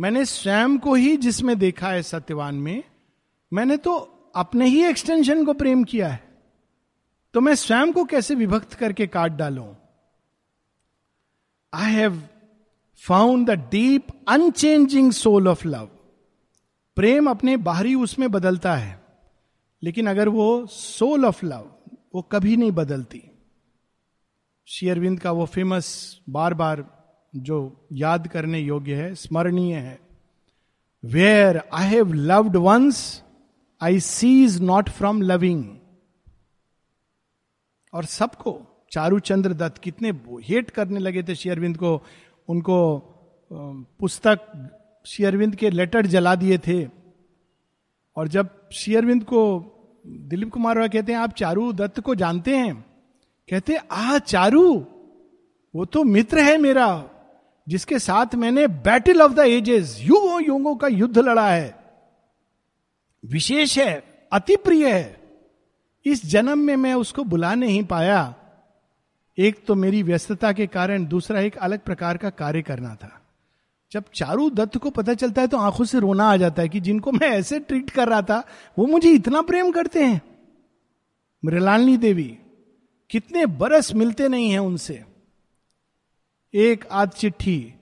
[0.00, 2.82] मैंने स्वयं को ही जिसमें देखा है सत्यवान में,
[3.52, 3.96] मैंने तो
[4.34, 6.24] अपने ही एक्सटेंशन को प्रेम किया है।
[7.34, 9.76] तो मैं स्वयं को कैसे विभक्त करके काट डालू?
[11.74, 12.22] I have
[12.96, 15.88] found the deep unchanging soul of love
[17.00, 19.00] प्रेम अपने बाहरी उसमें बदलता है,
[19.82, 21.68] लेकिन अगर वो सोल ऑफ़ लव
[22.14, 23.22] वो कभी नहीं बदलती।
[24.68, 25.86] शेयरविंद का वो फ़ेमस
[26.28, 26.84] बार बार
[27.34, 29.98] जो याद करने योग्य है, स्मरणीय है।
[31.04, 33.22] Where I have loved once
[33.80, 35.64] I cease not from loving
[37.92, 38.60] और सबको
[38.92, 40.10] चारूचंद्र दत्त कितने
[40.48, 41.94] हेट करने लगे थे शेयरविंद को।
[42.48, 42.78] उनको
[43.50, 44.52] पुस्तक
[45.06, 46.88] शेयरविंद के लेटर जला दिए थे।
[48.16, 49.66] और जब शेयरविंद को
[50.06, 52.84] दिलीप कुमार कहते हैं, आप चारू दत्त को जानते हैं?
[53.50, 54.86] कहते आ चारू,
[55.74, 57.10] वो तो मित्र है मेरा,
[57.68, 61.84] जिसके साथ मैंने बैटल ऑफ़ द एजेस, युगों युगों का युद्ध लड़ा है।
[63.24, 65.20] विशेष है, अति प्रिय है।
[66.04, 68.34] इस जन्म में मैं उसको बुला नहीं पाया।
[69.38, 73.19] एक तो मेरी व्यस्तता के कारण, दूसरा एक अलग प्रकार का कार्य करना था।
[73.92, 76.80] जब चारू दत्त को पता चलता है तो आँखों से रोना आ जाता है कि
[76.80, 78.46] जिनको मैं ऐसे ट्रीट कर रहा था,
[78.78, 80.20] वो मुझे इतना प्रेम करते हैं।
[81.44, 82.38] मृलालनी देवी,
[83.10, 85.04] कितने बरस मिलते नहीं हैं उनसे।
[86.54, 87.74] एक आध चिट्ठी।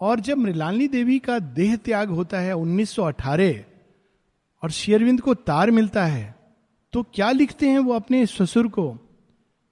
[0.00, 3.64] और जब मृलालनी देवी का देह त्याग होता है 1918
[4.62, 6.34] और शेरविंद को तार मिलता है
[6.92, 8.96] तो क्या लिखते हैं वो अपने ससुर को?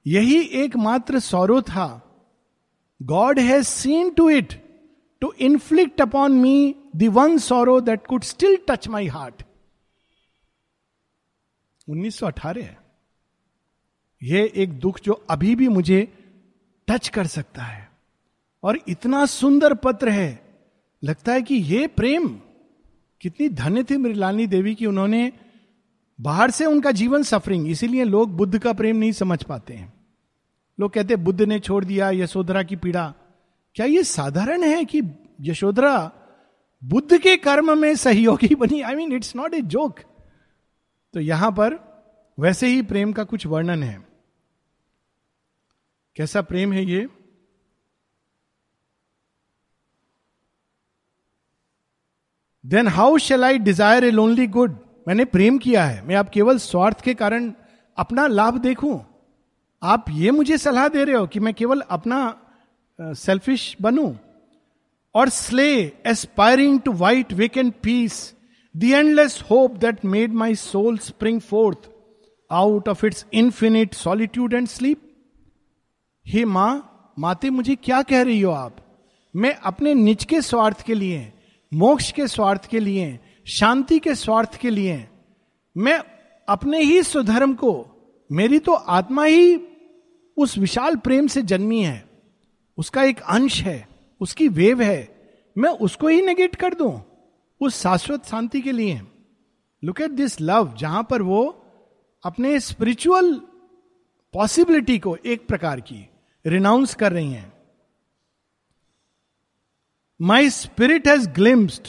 [0.07, 1.89] यही एकमात्र सौरव था।
[3.03, 4.68] God has seen to it.
[5.21, 9.43] To inflict upon me the one sorrow that could still touch my heart
[11.89, 12.79] 1918 है।
[14.23, 16.13] यह एक दुख जो अभी भी मुझे
[16.89, 17.91] टच कर सकता है।
[18.63, 20.59] और इतना सुंदर पत्र है।
[21.05, 22.29] लगता है कि यह प्रेम,
[23.21, 25.33] कितनी धन्य थी मृलानी देवी की उन्होंने
[26.21, 30.07] बाहर से उनका जीवन सफरिंग इसीलिए लोग बुद्ध का प्रेम नहीं समझ पाते हैं।
[30.81, 33.15] लोग कहते बुद्ध ने छोड़ दिया यशोधरा की पीड़ा।
[33.79, 35.01] क्या ये साधारण है कि
[35.41, 35.91] यशोधरा
[36.83, 38.81] बुद्ध के कर्म में सहयोगी बनी?
[38.83, 39.99] I mean it's not a joke
[41.15, 41.77] तो यहाँ पर
[42.39, 43.99] वैसे ही प्रेम का कुछ वर्णन है।
[46.17, 47.07] कैसा प्रेम है ये?
[52.65, 54.77] Then how shall I desire a lonely good
[55.09, 57.53] मैंने प्रेम किया है। मैं आप केवल स्वार्थ के कारण
[57.99, 59.01] अपना लाभ देखूँ।
[59.83, 62.21] आप ये मुझे सलाह दे रहे हो कि मैं केवल अपना
[62.99, 64.15] सेल्फिश बनू।
[65.15, 68.35] और slay aspiring to white vacant peace
[68.77, 71.89] the endless hope that made my soul spring forth
[72.51, 75.01] out of its infinite solitude and sleep
[76.27, 78.77] हे माँ, माते, मुझे क्या कह रही हो आप?
[79.37, 81.33] मैं अपने निज के स्वार्थ के लिए,
[81.75, 85.09] मोक्ष के स्वार्थ के लिए, शांति के स्वार्थ के लिए,
[85.77, 85.99] मैं
[86.49, 87.87] अपने ही सुधर्म को,
[88.31, 89.57] मेरी तो आत्मा ही
[90.37, 92.08] उस विशाल प्रेम से जन्मी है।
[92.79, 93.89] उसका एक अंश है,
[94.21, 95.19] उसकी वेव है,
[95.59, 97.01] मैं उसको ही नेगेट कर दूँ?
[97.61, 99.01] उस शाश्वत शांति के लिए।
[99.85, 101.45] लुक एट दिस लव जहाँ पर वो
[102.25, 103.35] अपने स्पिरिचुअल
[104.35, 106.09] पॉसिबिलिटी को एक प्रकार की
[106.47, 107.53] रिनाउंस कर रही हैं।
[110.21, 111.89] My spirit has glimpsed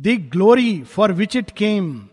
[0.00, 2.08] the glory for which it came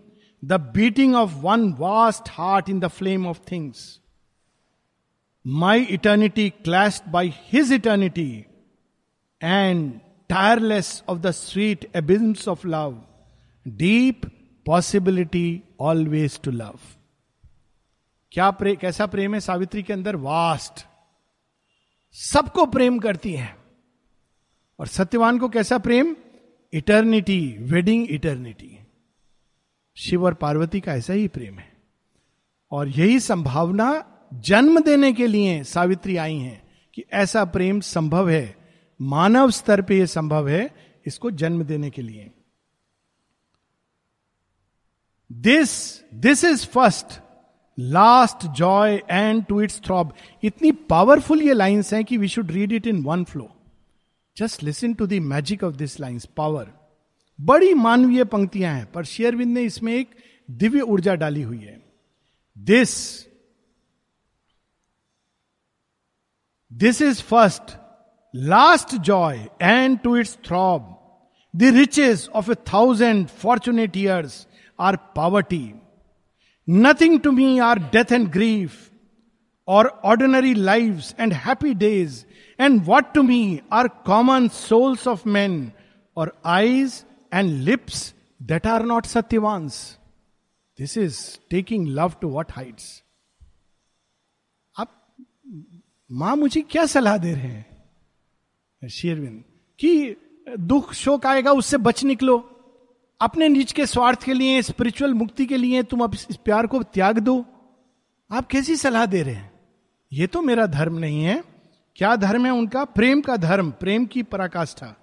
[0.46, 4.00] the beating of one vast heart in the flame of things
[5.48, 8.46] my eternity clasped by his eternity
[9.44, 10.00] and
[10.30, 13.06] tireless of the sweet abysms of love
[13.68, 14.22] deep
[14.66, 16.80] possibility always to love
[18.32, 20.16] क्या प्रे, कैसा प्रेम है सावित्री के अंदर?
[20.16, 20.86] Vast
[22.12, 23.58] सबको प्रेम करती है।
[24.80, 26.16] और सत्यवान को कैसा प्रेम?
[26.74, 28.80] इटर्निटी वेडिंग इटर्निटी
[29.98, 31.74] शिव और पार्वती का ऐसा ही प्रेम है।
[32.72, 36.62] और यही संभावना जन्म देने के लिए सावित्री आई हैं
[36.94, 38.56] कि ऐसा प्रेम संभव है,
[39.00, 40.70] मानव स्तर पे यह संभव है
[41.06, 42.30] इसको जन्म देने के लिए।
[45.32, 45.72] This
[46.14, 47.20] this is first
[47.78, 50.14] last joy and to its throb
[50.44, 53.50] इतनी पावरफुल ये लाइन्स हैं कि we should read it in one flow
[54.38, 56.72] just listen to the magic of this lines power
[57.40, 60.16] बड़ी मानवीय पंक्तियाँ हैं, पर शेयरविंद ने इसमें एक
[60.52, 61.80] दिव्य ऊर्जा डाली हुई है।
[62.58, 63.29] This
[66.70, 67.78] This is first,
[68.32, 70.98] last joy, and to its throb.
[71.52, 74.46] The riches of a thousand fortunate years
[74.78, 75.76] are poverty.
[76.68, 78.92] Nothing to me are death and grief,
[79.66, 82.28] or ordinary lives and happy days,
[82.60, 85.74] and what to me are common souls of men,
[86.14, 89.98] or eyes and lips that are not Satyavans.
[90.78, 93.02] This is taking love to what heights.
[96.10, 97.66] माँ मुझे क्या सलाह दे रहे हैं?
[98.82, 99.44] शेरविंद
[99.80, 100.16] कि
[100.60, 102.38] दुख शोक आएगा, उससे बच निकलो।
[103.22, 106.82] अपने निज के स्वार्थ के लिए स्पिरिचुअल मुक्ति के लिए तुम अब इस प्यार को
[106.84, 107.44] त्याग दो।
[108.30, 109.52] आप कैसी सलाह दे रहे हैं?
[110.12, 111.44] ये तो मेरा धर्म नहीं है।
[111.96, 112.84] क्या धर्म है उनका?
[112.86, 114.94] प्रेम का धर्म, प्रेम की पराकाष्ठा।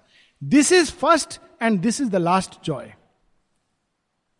[0.42, 2.92] This is first and this is the last joy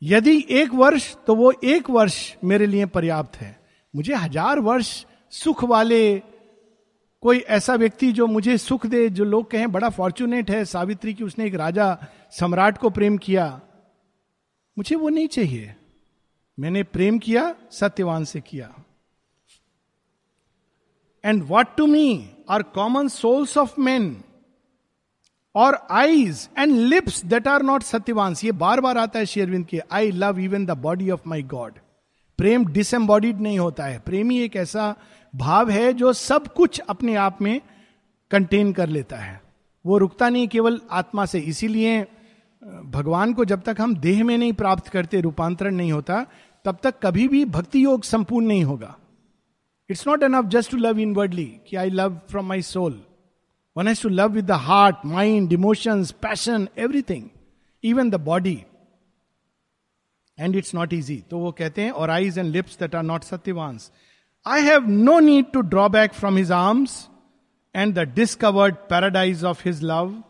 [0.03, 3.59] यदि एक वर्ष तो वो एक वर्ष मेरे लिए पर्याप्त है।
[3.95, 6.01] मुझे हज़ार वर्ष सुख वाले
[7.23, 11.25] कोई ऐसा व्यक्ति जो मुझे सुख दे, जो लोग कहें, बड़ा फॉर्चुनेट है सावित्री की
[11.25, 11.99] उसने एक राजा
[12.31, 13.61] सम्राट को प्रेम किया।
[14.79, 15.75] मुझे वो नहीं चाहिए।
[16.59, 18.75] मैंने प्रेम किया, सत्यवान से किया।
[21.25, 24.23] And what to me are common souls of man
[25.55, 29.81] or eyes and lips that are not Satyavan's ये बार बार आता है शेरविंद के
[29.91, 31.79] I love even the body of my God
[32.39, 34.95] Prem disembodied नहीं होता है। प्रेम ही एक ऐसा
[35.35, 37.61] भाव है जो सब कुछ अपने आप में
[38.31, 39.41] कंटेन कर लेता है।
[39.85, 42.03] वो रुकता नहीं केवल आत्मा से। इसीलिए
[42.87, 46.27] भगवान को जब तक हम देह में नहीं प्राप्त करते, रूपांतरण नहीं होता,
[46.65, 48.97] तब तक कभी भी भक्ति योग संपूर्ण नहीं होगा।
[49.91, 53.03] It's not enough just to love inwardly कि I love from my soul
[53.77, 57.29] one has to love with the heart mind emotions passion everything
[57.85, 58.59] even the body
[60.39, 63.23] and it's not easy तो वो कहते हैं or eyes and lips that are not
[63.23, 63.91] Satyavan's
[64.49, 67.09] I have no need to draw back from his arms
[67.77, 70.23] and the discovered paradise of his love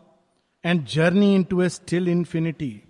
[0.65, 2.81] and journey into a still infinity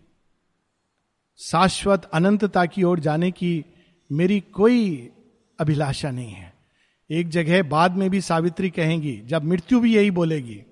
[1.38, 3.66] शाश्वत अनंतता की ओर जाने की
[4.12, 5.10] मेरी कोई
[5.60, 6.54] अभिलाषा नहीं है।
[7.12, 10.64] एक जगह बाद में भी सावित्री कहेंगी, जब मृत्यु भी यही बोलेगी,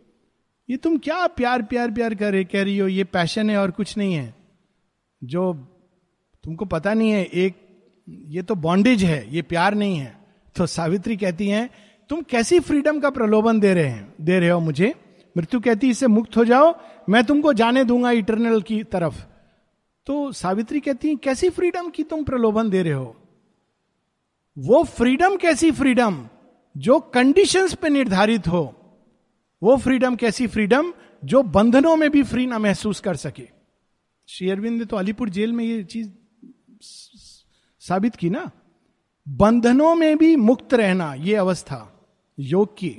[0.69, 2.87] ये तुम क्या प्यार प्यार प्यार कर रहे, कह रही हो?
[2.87, 4.35] ये पैशन है और कुछ नहीं है।
[5.23, 5.53] जो
[6.43, 7.55] तुमको पता नहीं है, एक,
[8.09, 10.24] ये तो बॉन्डेज है, ये प्यार नहीं है।
[10.55, 11.69] तो सावित्री कहती हैं,
[12.09, 14.13] तुम कैसी फ्रीडम का प्रलोभन दे रहे हैं?
[14.21, 14.95] दे रहे हो मुझे।
[15.37, 19.23] मृत्यु कहती इससे मुक्त हो जाओ, मैं तुमको जाने दूँगा इटरनल की तरफ़.
[20.05, 23.15] तो सावित्री कहती है, कैसी फ्रीडम की तुम प्रलोभन दे रहे हो?
[24.57, 26.27] वो फ्रीडम कैसी फ्रीडम
[26.77, 28.75] जो कंडीशंस पे निर्धारित हो।
[29.63, 30.93] वो फ्रीडम कैसी फ्रीडम
[31.25, 33.49] जो बंधनों में भी फ्री ना महसूस कर सके।
[34.27, 36.09] श्री अरविंद ने तो अलीपुर जेल में ये चीज़
[37.79, 38.51] साबित की ना?
[39.27, 42.05] बंधनों में भी मुक्त रहना ये अवस्था,
[42.39, 42.95] योग की।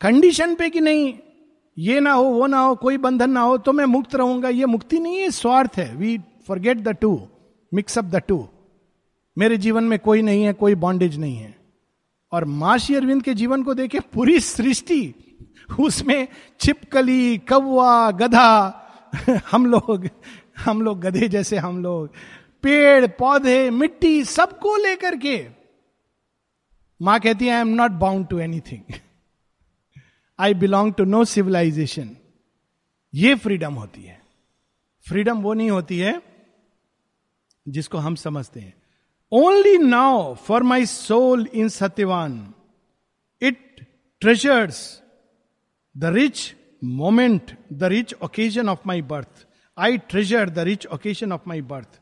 [0.00, 1.14] कंडीशन पे कि नहीं,
[1.78, 4.66] ये ना हो, वो ना हो, कोई बंधन ना हो तो मैं मुक्त रहूँगा, ये
[4.66, 7.28] मुक्ति नहीं है, स्वार्थ है। We forget the two
[7.74, 8.48] mix up the two
[9.38, 11.56] मेरे जीवन में कोई नहीं है, कोई बॉन्डेज नहीं है।
[12.32, 15.14] और माशी अरविंद के जीवन को देखे, पूरी सृष्टि,
[15.80, 16.28] उसमें
[16.60, 18.78] छिपकली, कौवा, गधा,
[19.50, 20.08] हम लोग
[20.64, 22.10] हम लोग गधे जैसे हम लोग।
[22.62, 25.36] पेड़, पौधे, मिट्टी सबको लेकर के।
[27.00, 28.94] माँ कहती है I am not bound to anything
[30.38, 32.16] I belong to no civilization
[33.14, 34.20] ये फ्रीडम होती है।
[35.06, 36.20] फ्रीडम वो नहीं होती है
[37.66, 38.74] जिसको हम समझते हैं।
[39.32, 42.32] Only now for my soul in Satyavan
[43.42, 43.86] it
[44.22, 44.80] treasures
[45.96, 46.54] the rich
[46.84, 49.46] moment the rich occasion of my birth
[49.78, 52.00] I treasure the rich occasion of my birth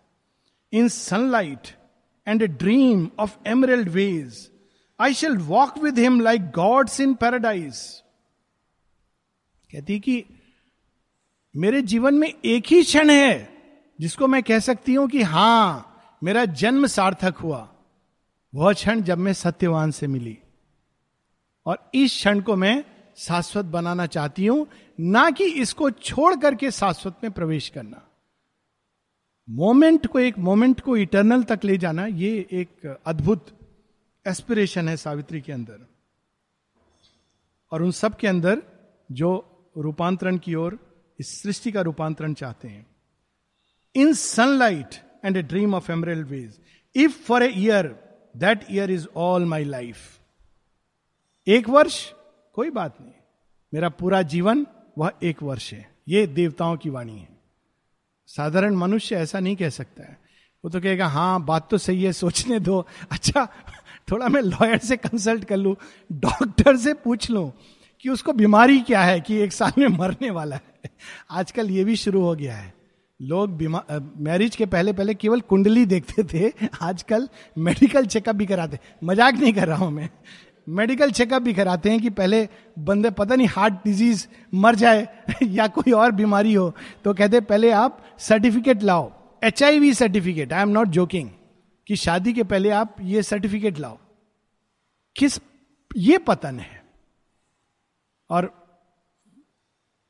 [0.72, 1.68] in sunlight
[2.28, 4.50] and a dream of emerald ways
[5.00, 8.02] I shall walk with him like gods in paradise
[9.72, 10.24] कहती कि
[11.56, 13.60] मेरे जीवन में एक ही क्षण है
[14.00, 15.86] जिसको मैं कह सकती हूँ कि हाँ,
[16.24, 17.68] मेरा जन्म सार्थक हुआ।
[18.54, 20.38] वह क्षण जब मैं सत्यवान से मिली।
[21.66, 22.84] और इस क्षण को मैं
[23.16, 24.66] शाश्वत बनाना चाहती हूँ,
[25.00, 28.09] ना कि इसको छोड़ करके शाश्वत में प्रवेश करना।
[29.50, 33.46] मोमेंट को एक मोमेंट को इटर्नल तक ले जाना ये एक अद्भुत
[34.26, 35.86] एस्पिरेशन है सावित्री के अंदर।
[37.72, 38.62] और उन सब के अंदर
[39.12, 39.30] जो
[39.78, 40.78] रूपांतरण की ओर,
[41.20, 42.86] इस सृष्टि का रूपांतरण चाहते हैं।
[43.94, 44.94] In sunlight
[45.24, 46.60] and a dream of emerald ways
[46.96, 47.86] if for a year
[48.36, 49.96] that year is all my life
[51.46, 52.12] एक वर्ष,
[52.52, 53.12] कोई बात नहीं।
[53.74, 54.66] मेरा पूरा जीवन,
[54.98, 57.39] वह एक वर्ष है। ये देवताओं की वाणी है।
[58.30, 60.18] साधारण मनुष्य ऐसा नहीं कह सकता है।
[60.64, 63.46] वो तो कहेगा हाँ बात तो सही है, सोचने दो। अच्छा
[64.10, 65.76] थोड़ा मैं लॉयर से कंसल्ट कर लू
[66.10, 67.52] डॉक्टर से पूछ लू
[68.04, 70.90] कि उसको बीमारी क्या है, कि एक साल में मरने वाला है।
[71.30, 72.72] आजकल ये भी शुरू हो गया है।
[73.20, 73.62] लोग
[74.18, 76.52] मैरिज के पहले पहले केवल कुंडली देखते थे,
[76.82, 80.08] आजकल मेडिकल चेकअप भी कराते मज़ाक नहीं कर रहा हूँ मैं।
[80.70, 82.48] मेडिकल चेकअप भी कराते हैं कि पहले
[82.78, 87.70] बंदे पता नहीं हार्ट डिज़ीज़ मर जाए या कोई और बीमारी हो तो कहते पहले
[87.70, 89.12] आप सर्टिफिकेट लाओ
[89.44, 91.30] H I V certificate I am not joking
[91.86, 93.98] कि शादी के पहले आप ये सर्टिफिकेट लाओ।
[95.16, 95.40] किस,
[95.96, 96.82] ये पतन है।
[98.30, 98.54] और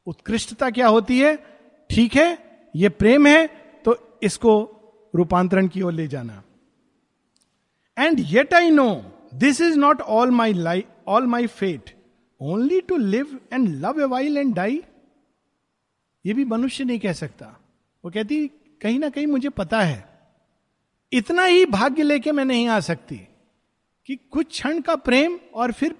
[0.06, 1.38] उत्कृष्टता क्या होती है?
[1.90, 2.38] ठीक है,
[2.76, 3.46] ये प्रेम है
[3.84, 4.52] तो इसको
[5.14, 6.42] रूपांतरण की ओर ले जाना।
[7.98, 9.04] And yet I know
[9.34, 11.94] this is not all my life all my fate
[12.40, 14.82] only to live and love a while and die
[16.26, 17.46] ये भी मनुष्य नहीं कह सकता।
[18.04, 18.46] वो कहती,
[18.82, 20.04] कहीं ना कहीं मुझे पता है।
[21.12, 23.16] इतना ही भाग्य लेके मैं नहीं आ सकती
[24.06, 25.94] कि कुछ क्षण का प्रेम और फिर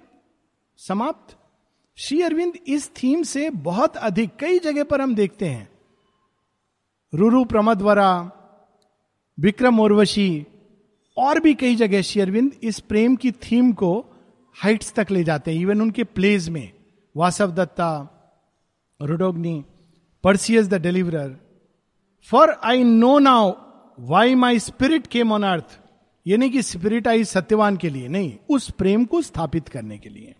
[0.77, 1.37] समाप्त।
[1.97, 5.69] श्री अरविंद इस थीम से बहुत अधिक, कई जगह पर हम देखते हैं।
[7.13, 8.31] रुरु प्रमदवरा,
[9.39, 10.45] विक्रम उर्वशी
[11.17, 13.93] और भी कई जगह शेयरविंद इस प्रेम की थीम को
[14.55, 16.71] हाइट्स तक ले जाते हैं। इवन उनके प्लेज में,
[17.51, 17.91] Vasavadutta,
[18.99, 19.63] Rodogune,
[20.23, 21.35] Perseus the Deliverer.
[22.29, 23.53] For I know now
[23.99, 25.79] why my spirit came on earth
[26.25, 30.09] ये नहीं कि स्पिरिट आई सत्यवान के लिए, नहीं, उस प्रेम को स्थापित करने के
[30.09, 30.35] लिए।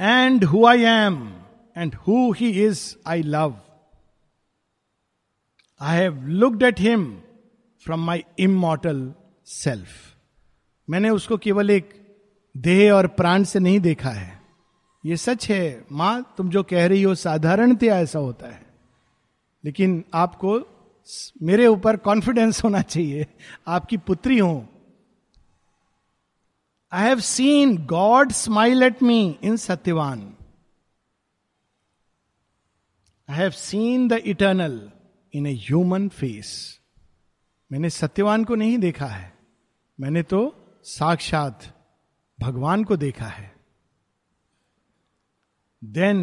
[0.00, 1.16] And who I am
[1.76, 3.54] and who he is I love
[5.80, 7.04] I have looked at him
[7.80, 9.14] from my immortal
[9.46, 10.16] self
[10.90, 11.94] मैंने उसको केवल एक
[12.56, 14.42] देह और प्राण से नहीं देखा है।
[15.06, 18.66] ये सच है, माँ, तुम जो कह रही हो साधारणतया ऐसा होता है।
[19.64, 20.58] लेकिन आपको
[21.42, 23.26] मेरे ऊपर कॉन्फिडेंस होना चाहिए।
[23.66, 24.68] आपकी पुत्री हूँ।
[26.92, 30.36] I have seen God smile at me in Satyavan
[33.30, 34.90] I have seen the eternal
[35.34, 36.79] in a human face
[37.70, 39.32] मैंने सत्यवान को नहीं देखा है।
[39.98, 40.40] मैंने तो
[40.84, 41.64] साक्षात
[42.38, 43.52] भगवान को देखा है।
[45.84, 46.18] Then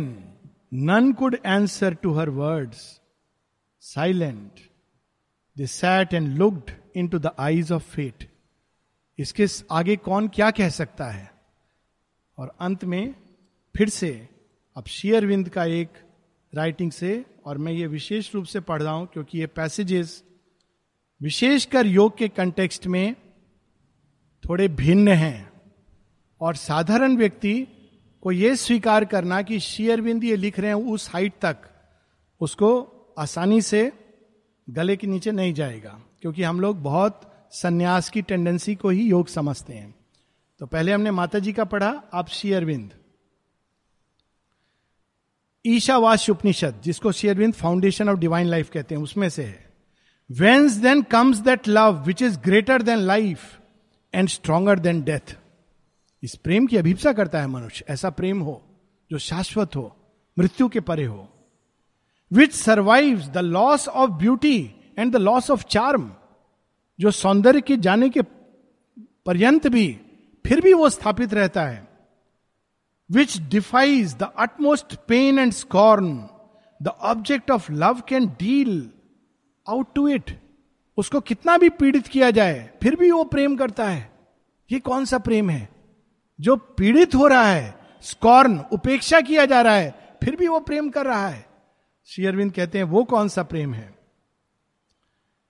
[0.74, 3.02] none could answer to her words
[3.80, 4.60] silent
[5.58, 6.72] they sat and looked
[7.08, 8.30] into the eyes of fate
[9.20, 11.32] इसके आगे कौन क्या कह सकता है?
[12.38, 13.16] और अंत में
[13.76, 14.30] फिर से,
[14.76, 15.94] अब शेयरविंद का एक
[16.54, 20.24] राइटिंग से, और मैं ये विशेष रूप से पढ़ रहा हूँ, क्योंकि ये पैसेजेस
[21.22, 23.16] विशेषकर योग के कंटेक्स्ट में
[24.50, 25.52] थोड़े भिन्न हैं।
[26.42, 27.68] और साधारण व्यक्ति
[28.22, 31.58] को यह स्वीकार करना कि शेयरबिंद ये लिख रहे हैं उस हाइट तक,
[32.42, 32.82] उसको
[33.20, 33.92] आसानी से
[34.70, 39.28] गले के नीचे नहीं जाएगा। क्योंकि हम लोग बहुत संन्यास की टेंडेंसी को ही योग
[39.28, 39.96] समझते हैं।
[40.60, 42.94] तो पहले हमने माता जी का पढ़ा, आप शेयरविंद
[45.66, 49.67] ईशावास उपनिषद, जिसको शेयरविंद फाउंडेशन ऑफ़ डिवाइन लाइफ कहते हैं, उसमें से है।
[50.30, 53.44] Whence then comes that love which is greater than life
[54.14, 55.38] and stronger than death
[56.24, 58.62] इस प्रेम की अभिप्सा करता है मनुष्य। ऐसा प्रेम हो
[59.12, 59.96] जो शाश्वत हो,
[60.38, 61.28] मृत्यु के परे हो
[62.32, 64.60] which survive the loss of beauty
[65.00, 66.12] and the loss of charm
[67.00, 68.22] जो सौंदर्य के जाने के
[69.26, 70.00] पर्यंत भी,
[70.46, 71.88] फिर भी वो स्थापित रहता है
[73.10, 76.30] which defies the utmost pain and scorn
[76.82, 78.90] the object of love can deal
[79.70, 80.32] out to it
[80.98, 84.12] उसको कितना भी पीड़ित किया जाए, फिर भी वो प्रेम करता है।
[84.70, 85.70] ये कौन सा प्रेम है?
[86.40, 90.90] जो पीड़ित हो रहा है, स्कॉर्न, उपेक्षा किया जा रहा है, फिर भी वो प्रेम
[90.90, 91.46] कर रहा है।
[92.06, 93.96] श्री अरविंद कहते हैं, वो कौन सा प्रेम है?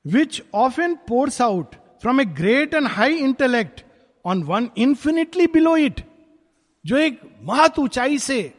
[0.05, 0.41] Which
[0.81, 3.83] often pours out from a great and high intellect
[4.25, 6.01] on one infinitely below it
[6.85, 8.53] जो एक महत ऊंचाई से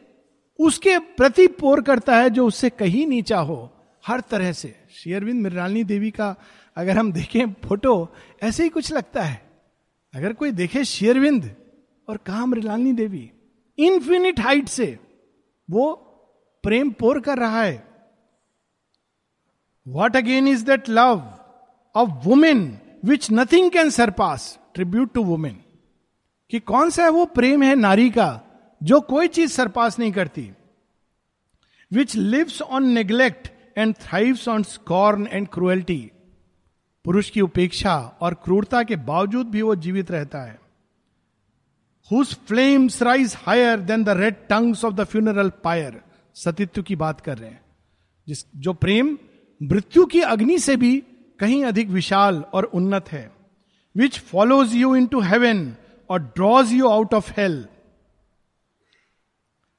[0.59, 3.78] उसके प्रति पोर करता है, जो उससे कहीं नीचा हो।
[4.09, 6.35] हर तरह से। शेयरविंद मृणालिनी देवी का
[6.77, 9.41] अगर हम देखें फ़ोटो, ऐसे ही कुछ लगता है।
[10.13, 11.55] अगर कोई देखे शेयरविंद
[12.07, 13.31] और कहा मृणालिनी देवी
[13.77, 14.97] इन्फिनिट हाइट से
[15.69, 15.91] वो
[16.63, 17.83] प्रेम पोर कर रहा है।
[19.87, 21.21] What again is that love
[21.95, 25.59] of women which nothing can surpass tribute to women
[26.51, 28.41] कि कौन सा है वो प्रेम है नारी का
[28.83, 30.51] जो कोई चीज़ सरपास नहीं करती।
[31.91, 33.47] Which lives on neglect
[33.79, 36.11] and thrives on scorn and cruelty
[37.05, 40.59] पुरुष की उपेक्षा और क्रूरता के बावजूद भी वो जीवित रहता है।
[42.11, 46.01] Whose flames rise higher than the red tongues of the funeral pyre
[46.35, 47.61] सतित्व की बात कर रहे हैं।
[48.27, 49.17] जिस, जो प्रेम
[49.61, 50.97] मृत्यु की अग्नि से भी
[51.39, 53.31] कहीं अधिक विशाल और उन्नत है।
[53.95, 55.75] Which follows you into heaven
[56.09, 57.65] और draws you out of hell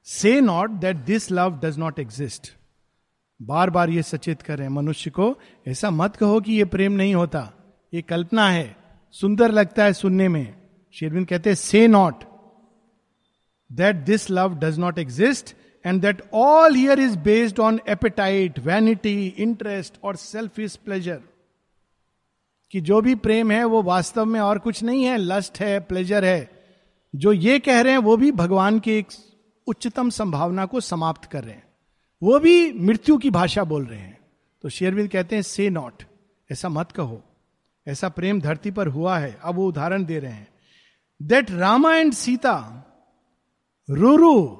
[0.07, 2.53] से not that this love does not exist
[3.41, 6.91] बार बार ये सचेत कर रहे हैं, मनुष्य को ऐसा मत कहो कि ये प्रेम
[6.91, 7.53] नहीं होता।
[7.93, 8.75] ये कल्पना है,
[9.11, 10.55] सुंदर लगता है सुनने में।
[10.91, 12.23] शेरविंद कहते हैं say not
[13.71, 19.27] that this love does not exist and that all here is based on appetite vanity
[19.27, 21.21] interest or self is pleasure
[22.71, 26.25] कि जो भी प्रेम है, वो वास्तव में और कुछ नहीं है। लस्ट है प्लेजर
[26.25, 26.49] है।
[27.15, 29.07] जो ये कह रहे हैं, वो भी भगवान की एक
[29.67, 31.70] उच्चतम संभावना को समाप्त कर रहे हैं।
[32.23, 34.19] वो भी मृत्यु की भाषा बोल रहे हैं।
[34.61, 36.03] तो शेरविंद कहते हैं, से नॉट।
[36.51, 37.23] ऐसा मत कहो।
[37.87, 40.47] ऐसा प्रेम धरती पर हुआ है। अब वो उदाहरण दे रहे हैं।
[41.21, 42.83] That Rama and Sita
[43.89, 44.57] Ruru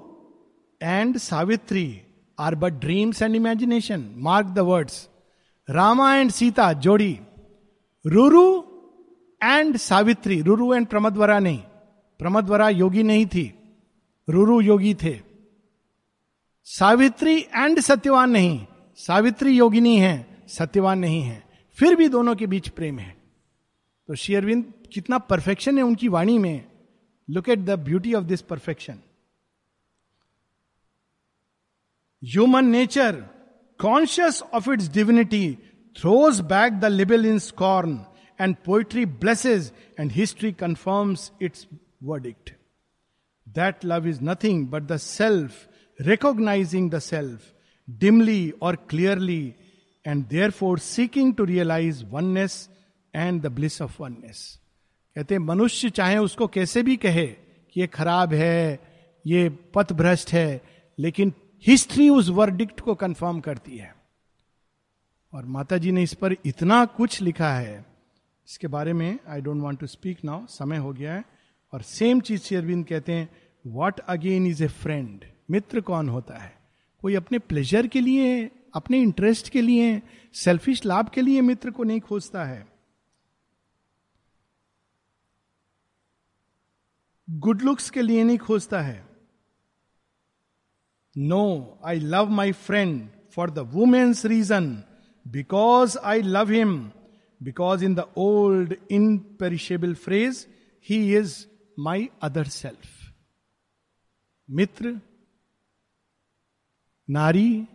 [0.84, 2.02] and Savitri
[2.40, 5.10] are but dreams and imagination mark the words
[5.70, 7.20] Rama and Sita जोड़ी
[8.06, 8.64] रुरु
[9.44, 11.60] एंड सावित्री रूरू एंड प्रमदवरा नहीं।
[12.20, 13.54] प्रमदवरा योगी नहीं थी।
[14.30, 15.31] रुरु योगी थे।
[16.68, 18.66] सावित्री एंड सत्यवान नहीं,
[18.98, 21.44] सावित्री योगिनी है, सत्यवान नहीं है,
[21.78, 23.16] फिर भी दोनों के बीच प्रेम है।
[24.10, 26.66] तो शेयरविंद कितना परफेक्शन है उनकी वाणी में।
[27.30, 29.00] Look at the beauty of this perfection
[32.24, 33.22] human nature
[33.80, 35.54] conscious of its divinity
[35.96, 38.00] throws back the libel in scorn
[38.40, 41.68] and poetry blesses and history confirms its
[42.04, 42.54] verdict
[43.48, 45.68] that love is nothing but the self
[46.90, 47.42] the self
[47.90, 49.54] dimly or clearly
[50.08, 52.70] and therefore seeking to realise oneness
[53.16, 54.60] and the bliss of oneness
[55.16, 57.28] कहते मनुष्य चाहे उसको कैसे भी कहे
[57.74, 58.80] कि ये खराब है,
[59.28, 60.62] ये पथ भ्रष्ट है,
[61.00, 61.34] लेकिन
[61.68, 63.96] हिस्ट्री उस वर्डिक्ट को कंफर्म करती है।
[65.34, 67.86] और माता जी ने इस पर इतना कुछ लिखा है।
[68.50, 71.24] इसके बारे में I don't want to speak now समय हो गया है।
[71.74, 73.30] और सेम चीज़ से अरविंद कहते हैं
[73.68, 76.54] what again is a friend मित्र कौन होता है?
[77.02, 80.02] कोई अपने प्लेजर के लिए अपने इंटरेस्ट के लिए
[80.36, 82.66] सेल्फिश लाभ के लिए मित्र को नहीं खोजता है?
[87.28, 89.06] गुड लुक्स के लिए नहीं खोजता है?
[91.16, 91.44] No
[91.86, 94.72] I love my friend for the women's reason
[95.26, 96.78] because I love him
[97.42, 100.48] because in the old imperishable phrase
[100.86, 101.36] he is
[101.80, 103.14] my other self
[104.50, 105.00] मित्र
[107.10, 107.68] नारी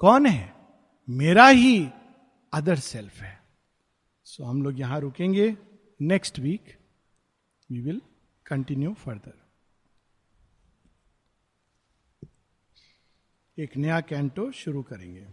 [0.00, 0.54] कौन है?
[1.08, 1.90] मेरा ही
[2.52, 3.42] अदर सेल्फ है।
[4.24, 5.56] सो so, हम लोग यहाँ रुकेंगे।
[6.00, 6.76] Next week
[7.70, 8.00] we will
[8.46, 9.32] continue further
[13.58, 15.26] एक नया कैंटो शुरू करेंगे।